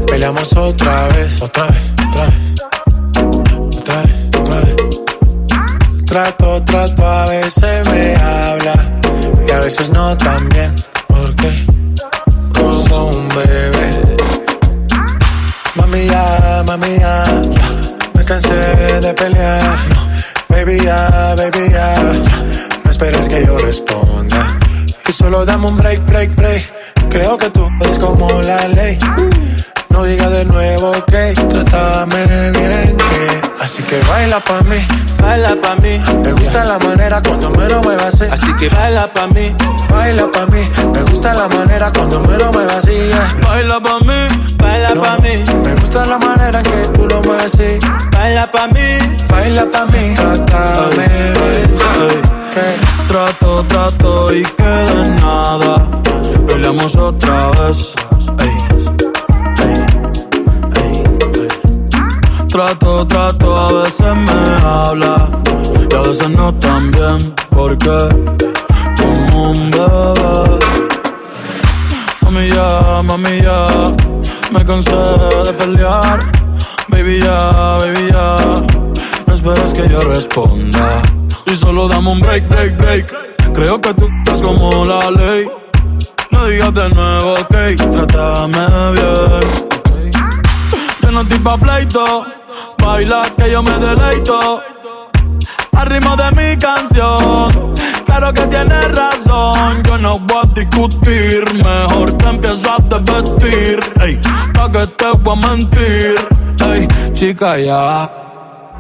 Peleamos 0.07 0.53
otra 0.57 1.09
vez, 1.09 1.43
otra 1.43 1.67
vez, 1.67 1.93
otra 2.07 2.27
vez. 2.27 2.63
Otra 3.79 4.03
vez, 4.03 4.15
otra 4.39 4.57
vez. 4.61 4.77
Trato, 6.07 6.63
trato, 6.65 7.07
a 7.07 7.27
veces 7.27 7.89
me 7.89 8.17
habla 8.17 8.75
y 9.47 9.51
a 9.51 9.61
veces 9.61 9.89
no 9.91 10.17
tan 10.17 10.49
bien. 10.51 10.75
Porque 11.09 11.67
como 12.59 13.07
un 13.09 13.29
bebé. 13.29 14.17
Mami 15.75 16.07
ya, 16.07 16.65
mami 16.67 16.99
ya, 16.99 17.25
cansé 18.25 19.01
de 19.01 19.15
pelear. 19.15 19.79
Baby 20.49 20.79
ya, 20.85 21.35
baby 21.37 21.71
ya, 21.71 21.95
no 22.85 22.91
esperes 22.91 23.29
que 23.29 23.45
yo 23.45 23.57
responda. 23.59 24.59
Y 25.09 25.13
solo 25.13 25.45
dame 25.45 25.67
un 25.67 25.77
break, 25.77 26.05
break, 26.07 26.35
break. 26.35 26.63
Creo 27.09 27.37
que 27.37 27.51
tú 27.51 27.69
eres 27.81 27.99
como 27.99 28.29
la 28.43 28.69
ley. 28.69 28.99
No 29.93 30.05
digas 30.05 30.31
de 30.31 30.45
nuevo 30.47 30.93
que 31.07 31.35
trátame 31.49 32.51
bien, 32.53 32.97
que 32.97 33.63
así 33.63 33.83
que 33.83 34.01
baila 34.09 34.41
pa' 34.41 34.63
mí, 34.63 34.79
baila 35.21 35.55
pa' 35.61 35.77
mí. 35.77 36.01
Me 36.25 36.33
gusta 36.33 36.65
la 36.65 36.79
manera 36.79 37.21
cuando 37.23 37.51
me 37.51 37.69
lo 37.69 37.83
muevas 37.83 38.15
así. 38.15 38.25
Así 38.31 38.53
que 38.55 38.69
baila 38.71 39.07
pa' 39.13 39.27
mí, 39.29 39.55
baila 39.91 40.27
pa' 40.31 40.47
mí. 40.47 40.69
Me 40.95 41.03
gusta 41.03 41.35
la 41.35 41.49
manera 41.49 41.93
cuando 41.93 42.21
me 42.21 42.39
lo 42.39 42.53
muevas 42.53 42.77
así. 42.77 42.93
yeah. 42.93 43.35
baila 43.47 43.81
pa' 43.81 44.01
mí, 44.01 44.55
baila 44.57 44.95
pa' 44.95 45.19
mí. 45.19 45.45
Me 45.65 45.75
gusta 45.75 46.07
la 46.07 46.19
manera 46.19 46.59
en 46.59 46.65
que 46.65 46.89
tú 46.95 47.07
lo 47.07 47.21
mueves 47.23 47.55
así. 47.55 47.79
Baila 48.13 48.51
pa' 48.51 48.67
mí, 48.69 48.99
baila 49.29 49.71
pa' 49.71 49.87
mí. 49.87 50.15
Trátame 50.15 51.07
bien, 51.07 51.77
que 52.55 52.93
Trato, 53.09 53.65
trato 53.69 54.35
y 54.35 54.43
queda 54.43 55.05
en 55.05 55.17
nada. 55.17 55.91
Peleamos 56.47 56.97
otra 56.97 57.51
vez. 57.51 57.95
Trato, 62.53 63.07
trato, 63.07 63.57
a 63.57 63.83
veces 63.83 64.15
me 64.15 64.67
habla 64.67 65.31
y 65.91 65.95
a 65.95 66.01
veces 66.03 66.29
no 66.29 66.53
tan 66.57 66.91
bien. 66.91 67.35
Porque 67.49 68.09
como 69.01 69.53
un 69.53 69.71
bebé. 69.71 70.59
Mami 72.21 72.51
ya, 72.51 73.03
mami 73.05 73.41
ya, 73.41 73.67
Me 74.53 74.63
cansé 74.67 74.91
de 75.47 75.53
pelear. 75.55 76.21
Baby, 76.89 77.21
ya, 77.21 77.79
baby, 77.81 78.13
ya. 78.13 78.37
No 79.27 79.33
esperes 79.33 79.73
que 79.73 79.89
yo 79.89 80.01
responda. 80.01 81.01
Y 81.47 81.57
solo 81.57 81.89
dame 81.89 82.11
un 82.11 82.21
break, 82.21 82.49
break, 82.51 82.77
break. 82.77 83.53
Creo 83.55 83.81
que 83.81 83.95
tú 83.95 84.11
estás 84.19 84.43
como 84.43 84.85
la 84.85 85.11
ley. 85.11 85.49
No 86.31 86.47
digas 86.49 86.75
de 86.75 86.89
nuevo, 86.91 87.33
ok. 87.33 87.57
Trátame 87.93 88.93
bien. 88.93 90.13
Yo 91.01 91.13
no 91.13 91.23
estoy 91.23 91.39
pa' 91.39 91.57
pleito. 91.57 92.42
Baila 92.85 93.23
que 93.37 93.51
yo 93.51 93.63
me 93.63 93.79
deleito. 93.79 94.63
Al 95.73 95.87
ritmo 95.87 96.17
de 96.17 96.31
mi 96.33 96.57
canción. 96.59 97.75
Claro 98.05 98.33
que 98.33 98.47
tienes 98.47 98.95
razón. 98.95 99.83
Yo 99.85 99.99
no 99.99 100.19
voy 100.19 100.43
a 100.45 100.55
discutir. 100.55 101.45
Mejor 101.55 102.13
te 102.19 102.29
empiezo 102.29 102.71
a 102.73 102.79
desvestir. 102.79 103.81
Ey, 104.01 104.21
pa' 104.55 104.71
que 104.71 104.87
te 104.87 105.07
voy 105.23 105.39
a 105.43 105.47
mentir. 105.49 106.17
Ey, 106.73 106.89
chica, 107.15 107.59
ya. 107.59 108.11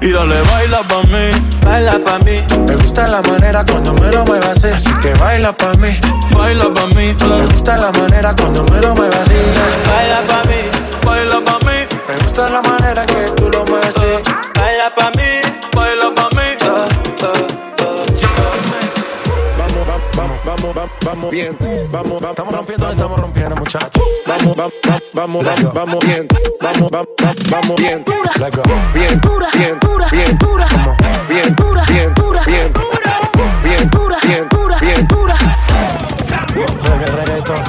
Y 0.00 0.10
dale, 0.10 0.40
baila 0.42 0.82
pa' 0.82 1.02
mí. 1.04 1.30
Baila 1.64 1.92
pa' 2.04 2.18
mí. 2.18 2.42
Me 2.66 2.74
gusta 2.76 3.06
la 3.08 3.22
manera 3.22 3.64
cuando 3.64 3.94
me 3.94 4.10
lo 4.12 4.24
muevas 4.24 4.50
así. 4.58 4.66
Así 4.68 4.92
que 5.00 5.14
baila 5.14 5.52
pa' 5.52 5.74
mí. 5.74 5.90
Baila 6.36 6.64
pa' 6.74 6.86
mí. 6.88 7.04
eh. 7.08 7.16
Me 7.20 7.46
gusta 7.46 7.76
la 7.78 7.92
manera 7.92 8.34
cuando 8.36 8.64
me 8.64 8.80
lo 8.80 8.94
muevas 8.94 9.16
así. 9.20 9.34
Baila 9.88 10.20
pa' 10.28 10.42
mí, 10.48 10.60
Baila 11.06 11.40
pa' 11.44 11.58
mí. 11.60 11.61
Me 12.08 12.14
gusta 12.22 12.48
la 12.48 12.62
manera 12.62 13.06
que 13.06 13.30
tú 13.36 13.48
lo 13.50 13.64
mueves 13.66 13.96
así. 13.96 14.22
baila 14.54 14.90
pa' 14.94 15.10
mí. 15.10 15.40
Baila 15.74 16.14
pa' 16.14 16.28
mí. 16.30 16.42
Vamos, 19.58 19.86
vamos, 19.86 20.02
vamos, 20.16 20.38
vamos, 20.44 20.74
vamos, 20.74 20.90
vamos 21.04 21.30
bien. 21.30 21.56
Vamos, 21.90 22.12
vamos, 22.20 22.30
estamos 22.30 22.54
rompiendo, 22.54 22.90
estamos 22.90 23.20
rompiendo, 23.20 23.56
muchachos. 23.56 24.02
Vamos, 24.26 24.56
vamos, 24.56 24.72
vamos, 25.14 25.44
vamos, 25.44 25.74
vamos 25.74 26.04
bien. 26.04 26.28
Vamos, 26.60 26.90
vamos, 26.90 27.08
vamos 27.50 27.76
bien. 27.76 28.04
Let's 28.38 28.56
go. 28.56 28.62
Bien, 28.94 29.20
bien, 29.54 29.78
bien. 30.10 30.38
Vamos, 30.40 30.96
bien, 31.28 31.54
bien, 31.54 31.54
bien. 31.86 32.14
Bien, 32.46 32.72
bien, 34.26 34.48
bien. 34.82 35.08
Regga- 36.82 37.16
reggaetón, 37.24 37.62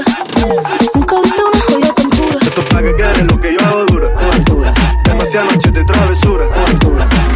sabrosura. 0.00 0.78
Nunca 0.94 1.16
he 1.16 1.22
visto 1.22 1.42
una 1.46 1.60
joya 1.60 1.94
tan 1.94 2.10
pura. 2.10 2.38
Esto 2.40 2.60
es 2.60 2.68
pa' 2.68 2.82
que 2.82 2.96
quede 2.96 3.24
lo 3.24 3.40
que 3.40 3.52
yo 3.52 3.66
hago 3.66 3.84
dura. 3.86 4.74
Demasiadas 5.04 5.54
noches 5.54 5.72
de 5.72 5.84
travesura. 5.84 6.48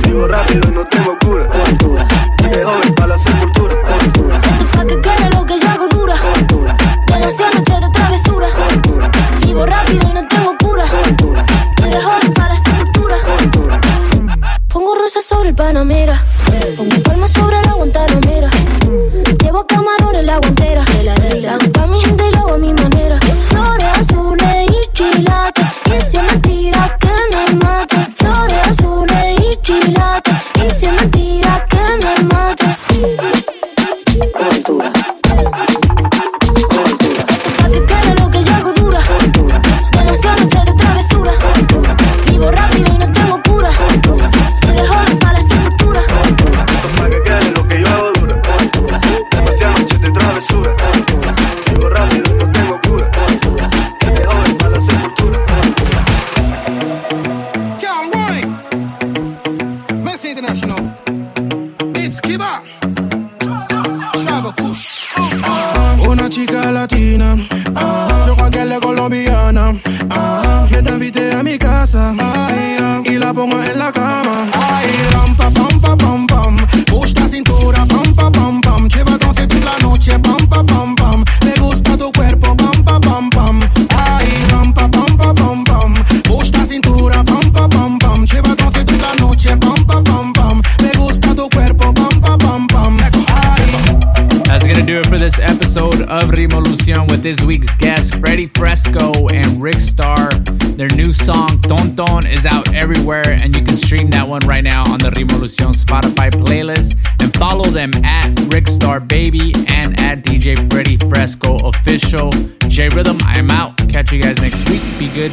Vivo 0.04 0.26
rápido 0.28 0.68
y 0.68 0.72
no 0.72 0.84
tengo 0.86 1.15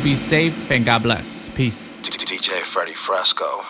Be 0.03 0.15
safe, 0.15 0.69
and 0.69 0.83
God 0.85 1.03
bless. 1.03 1.47
Peace. 1.49 1.97
DJ 2.01 2.61
Freddie 2.63 2.93
Fresco. 2.93 3.63